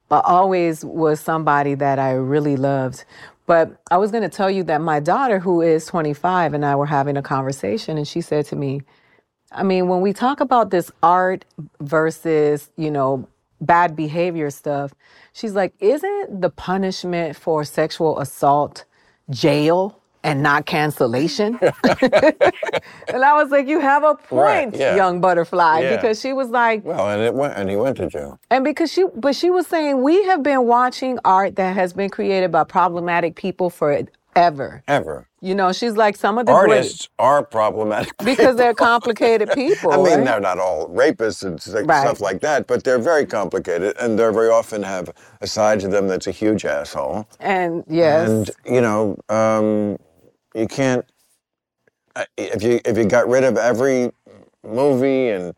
[0.08, 3.06] But always was somebody that I really loved.
[3.48, 6.76] But I was going to tell you that my daughter, who is 25, and I
[6.76, 8.82] were having a conversation, and she said to me,
[9.52, 11.46] I mean, when we talk about this art
[11.80, 13.28] versus, you know,
[13.66, 14.94] bad behavior stuff,
[15.34, 18.86] she's like, isn't the punishment for sexual assault
[19.30, 21.60] jail and not cancellation?
[21.84, 24.96] and I was like, you have a Right, point, yeah.
[24.96, 25.96] young butterfly, Yeah.
[25.96, 28.40] because she was like, Well, and it went, and he went to jail.
[28.50, 32.10] and because she, but she was saying, we have been watching art that has been
[32.10, 34.08] created by problematic people forever.
[34.36, 34.84] Ever.
[34.88, 35.28] Ever.
[35.42, 39.92] You know, she's like some of the great Artists are problematic because they're complicated people.
[39.92, 40.26] I mean, right?
[40.26, 41.98] they're not all rapists and s- Right.
[41.98, 45.12] stuff like that, but they're very complicated, and they very often have
[45.42, 47.28] a side to them that's a huge asshole.
[47.40, 49.98] And yes, And you know, um,
[50.56, 51.06] you can't
[52.16, 54.12] uh, if you if you got rid of every
[54.66, 55.56] movie and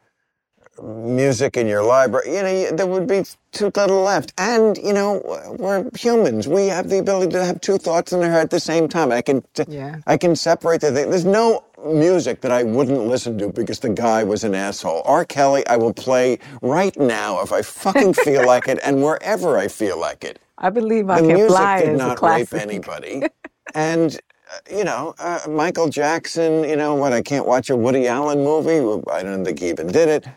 [0.84, 3.23] music in your library, you know, there would be
[3.53, 4.34] too little left.
[4.38, 5.21] And you know,
[5.59, 6.47] we're humans.
[6.47, 9.11] We have the ability to have two thoughts in our head at the same time.
[9.11, 9.97] I can t- Yeah.
[10.07, 11.09] I can separate the thing.
[11.11, 15.03] There's no music that I wouldn't listen to because the guy was an asshole.
[15.05, 15.25] R.
[15.25, 19.67] Kelly, I will play right now if I fucking feel like it, and wherever I
[19.69, 23.23] feel like it I believe I the can fly did is a not rape anybody.
[23.75, 24.15] and,
[24.51, 28.43] uh, you know, uh, Michael Jackson, you know, what, I can't watch a Woody Allen
[28.43, 28.80] movie.
[29.11, 30.28] I don't think he even did it.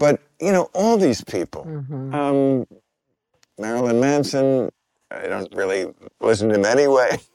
[0.00, 1.64] But, you know, all these people.
[1.64, 2.14] Mm-hmm.
[2.14, 2.66] Um,
[3.58, 4.70] Marilyn Manson,
[5.12, 7.20] I don't really listen to him anyway.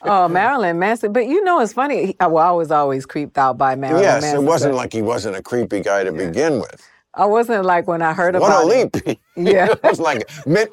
[0.00, 1.12] Oh, Marilyn Manson.
[1.12, 2.16] But you know, it's funny.
[2.18, 4.44] Well, I was always creeped out by Marilyn yes, Manson.
[4.44, 6.88] it wasn't but like he wasn't a creepy guy to begin with.
[7.14, 8.94] I wasn't like when I heard What about a it.
[9.06, 9.18] leap!
[9.36, 9.72] Yeah.
[9.72, 10.72] it was like Mitt.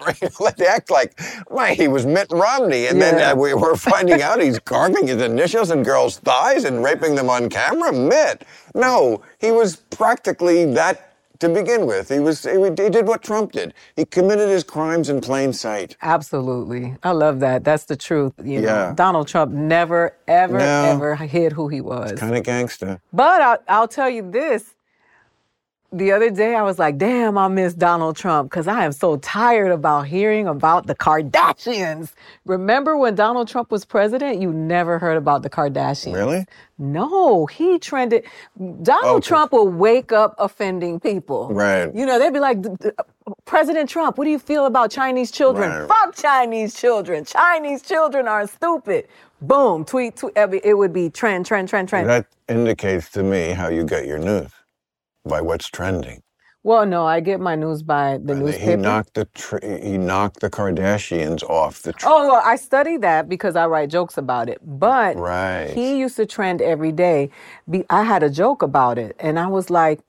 [0.58, 1.20] They act like,
[1.50, 5.22] why he was Mitt Romney, and then uh, we were finding out he's carving his
[5.22, 7.92] initials in girls' thighs and raping them on camera.
[7.92, 11.09] Mitt, no, he was practically that
[11.40, 12.10] to begin with.
[12.10, 12.44] He was.
[12.44, 13.74] He, he did what Trump did.
[13.96, 15.96] He committed his crimes in plain sight.
[16.02, 16.96] Absolutely.
[17.04, 17.64] I love that.
[17.64, 18.34] That's the truth.
[18.44, 18.94] You know, Yeah.
[18.96, 20.84] Donald Trump never, ever, No.
[20.94, 22.20] ever hid who he was.
[22.20, 23.02] Kind of gangster.
[23.14, 24.76] But I'll, I'll tell you this.
[25.92, 29.18] The other day, I was like, damn, I miss Donald Trump because I am so
[29.18, 32.14] tired about hearing about the Kardashians.
[32.46, 34.40] Remember when Donald Trump was president?
[34.40, 36.14] You never heard about the Kardashians.
[36.14, 36.46] Really?
[36.78, 38.24] No, he trended.
[38.84, 41.50] Donald 'cause- Trump will wake up offending people.
[41.52, 41.94] Right.
[41.96, 42.90] You know, they'd be like, "D- d-
[43.46, 45.72] President Trump, what do you feel about Chinese children?
[45.72, 45.88] Right.
[45.88, 47.26] Fuck Chinese children.
[47.26, 49.08] Chinese children are stupid.
[49.42, 50.34] Boom, tweet, tweet.
[50.36, 52.08] It would be trend, trend, trend, trend.
[52.08, 54.52] That indicates to me how you get your news
[55.26, 56.22] by what's trending.
[56.64, 58.78] Well, no, I get my news by the He newspaper.
[58.78, 61.94] knocked the tr- he knocked the Kardashians off the.
[61.94, 64.60] Tr- Oh, well, I study that because I write jokes about it.
[64.62, 65.72] But Right.
[65.74, 67.30] he used to trend every day.
[67.70, 70.02] Be, I had a joke about it, and I was like,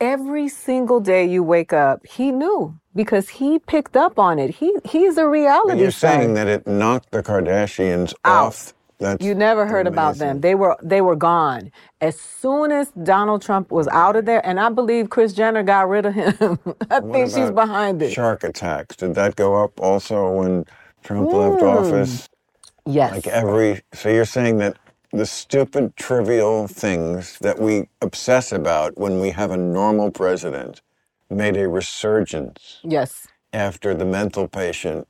[0.00, 4.56] every single day you wake up, he knew because he picked up on it.
[4.56, 6.12] He he's a reality you're star.
[6.12, 8.46] saying that it knocked the Kardashians Out.
[8.46, 8.74] off.
[8.98, 10.40] That's You never heard about them.
[10.40, 11.70] They were they were gone
[12.00, 15.88] as soon as Donald Trump was out of there, and I believe Kris Jenner got
[15.88, 16.58] rid of him.
[16.90, 18.12] I What think she's behind it.
[18.12, 18.96] Shark attacks.
[18.96, 20.64] Did that go up also when
[21.04, 21.66] Trump left hmm.
[21.66, 22.28] office?
[22.86, 23.12] Yes.
[23.12, 23.82] Like every.
[23.94, 24.78] So you're saying that
[25.12, 30.82] the stupid, trivial things that we obsess about when we have a normal president
[31.30, 33.26] made a resurgence yes.
[33.52, 35.06] after the mental patient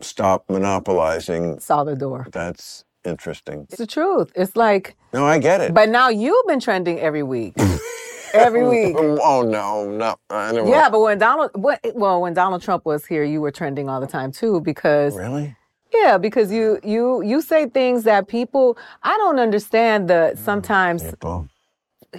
[0.00, 1.58] stopped monopolizing.
[1.60, 2.26] Saw the door.
[2.32, 3.66] That's interesting.
[3.70, 4.30] It's the truth.
[4.34, 5.74] It's like, No, I get it.
[5.74, 7.54] but now you've been trending every week.
[8.34, 8.96] every week.
[8.98, 10.52] Oh no, no, I.
[10.52, 14.06] Yeah, but when Donald, well, when Donald Trump was here, you were trending all the
[14.06, 15.56] time too, because Really?
[15.94, 20.08] yeah, because you you you say things that people I don't understand.
[20.08, 21.48] The mm, sometimes People.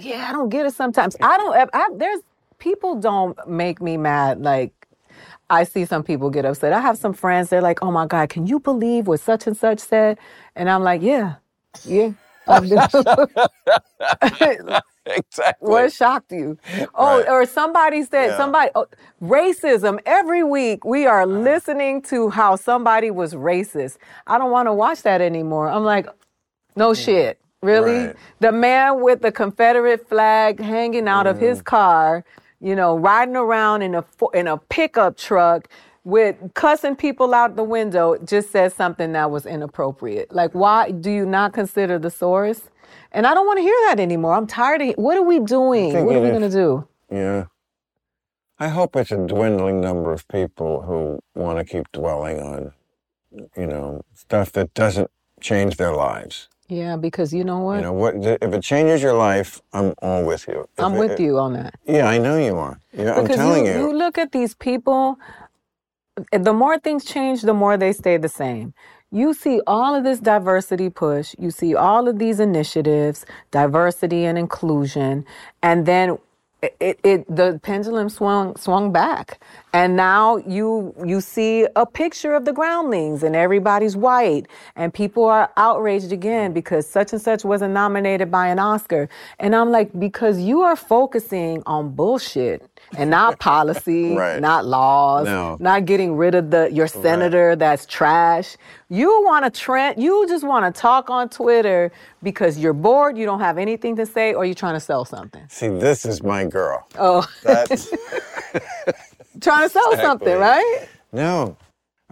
[0.00, 0.74] yeah, I don't get it.
[0.74, 1.70] Sometimes I don't.
[1.72, 2.20] I, there's
[2.58, 4.40] people don't make me mad.
[4.42, 4.79] Like
[5.50, 6.72] I see some people get upset.
[6.74, 7.50] I have some friends.
[7.50, 10.18] They're like, "Oh my God, can you believe what such and such said?"
[10.56, 11.36] And I'm like, "Yeah,
[11.84, 12.12] yeah."
[15.06, 15.68] Exactly.
[15.70, 16.58] What shocked you?
[16.94, 17.28] Oh, Right.
[17.28, 18.36] or somebody said Yeah.
[18.38, 18.86] somebody oh,
[19.22, 20.00] racism.
[20.06, 23.98] Every week we are listening to how somebody was racist.
[24.26, 25.68] I don't want to watch that anymore.
[25.70, 26.08] I'm like,
[26.76, 27.40] no shit.
[27.62, 28.08] Really?
[28.08, 28.16] Right.
[28.40, 31.40] The man with the Confederate flag hanging out of Mm.
[31.40, 32.24] his car,
[32.60, 34.04] you know, riding around in a
[34.34, 35.68] in a pickup truck,
[36.04, 40.32] with cussing people out the window just said something that was inappropriate.
[40.32, 42.62] Like, why do you not consider the source?
[43.12, 44.34] And I don't want to hear that anymore.
[44.34, 44.94] I'm tired of.
[44.96, 45.92] What are we doing?
[46.04, 46.86] What are we gonna do?
[47.10, 47.46] Yeah.
[48.58, 52.72] I hope it's a dwindling number of people who want to keep dwelling on,
[53.56, 56.49] you know, stuff that doesn't change their lives.
[56.70, 57.76] Yeah, because you know what?
[57.76, 59.60] You know, what if it changes your life?
[59.72, 60.68] I'm all with you.
[60.78, 61.74] If I'm it- with you on that.
[61.84, 62.78] Yeah, I know you are.
[62.92, 63.78] Yeah, I'm telling you, you.
[63.80, 65.18] you look at these people,
[66.32, 68.72] the more things change, the more they stay the same.
[69.10, 74.38] You see all of this diversity push, you see all of these initiatives, diversity and
[74.38, 75.24] inclusion,
[75.62, 76.18] and then
[76.62, 79.40] it, it, the pendulum swung swung back.
[79.72, 84.46] And now you you see a picture of the groundlings and everybody's white.
[84.76, 89.08] And people are outraged again because such and such wasn't nominated by an oscar.
[89.38, 94.40] And i'm like because you are focusing on bullshit and not policy Right.
[94.40, 95.56] not laws No.
[95.60, 98.56] not getting rid of the your senator that's trash
[98.88, 103.26] you want to trend you just want to talk on twitter because you're bored you
[103.26, 106.44] don't have anything to say or you're trying to sell something See, this is my
[106.46, 106.86] girl.
[106.98, 107.90] oh That's
[109.40, 111.56] trying to sell something right no.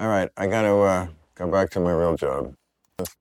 [0.01, 1.07] All right, I got to uh,
[1.37, 2.55] go back to my real job.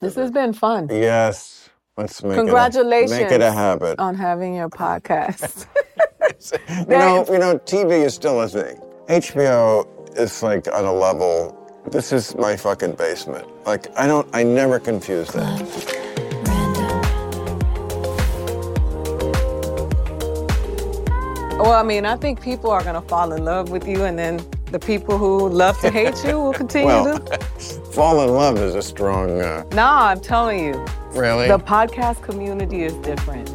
[0.01, 1.57] this has been fun Yes,
[1.97, 3.99] let's make Congratulations it a, make it a habit.
[3.99, 5.65] on having your podcast
[6.79, 8.79] You know, you know, TV is still a thing.
[9.09, 9.87] HBO
[10.17, 11.55] is like on a level.
[11.89, 13.47] This is my fucking basement.
[13.65, 16.03] Like I don't, I never confuse that.
[21.57, 24.17] well i mean i think people are going to fall in love with you and
[24.17, 24.39] then
[24.72, 27.38] the people who love to hate you will continue Well, to
[27.93, 29.39] fall in love is a strong.
[29.41, 31.47] Uh, no i'm telling you really.
[31.47, 33.49] the podcast community is different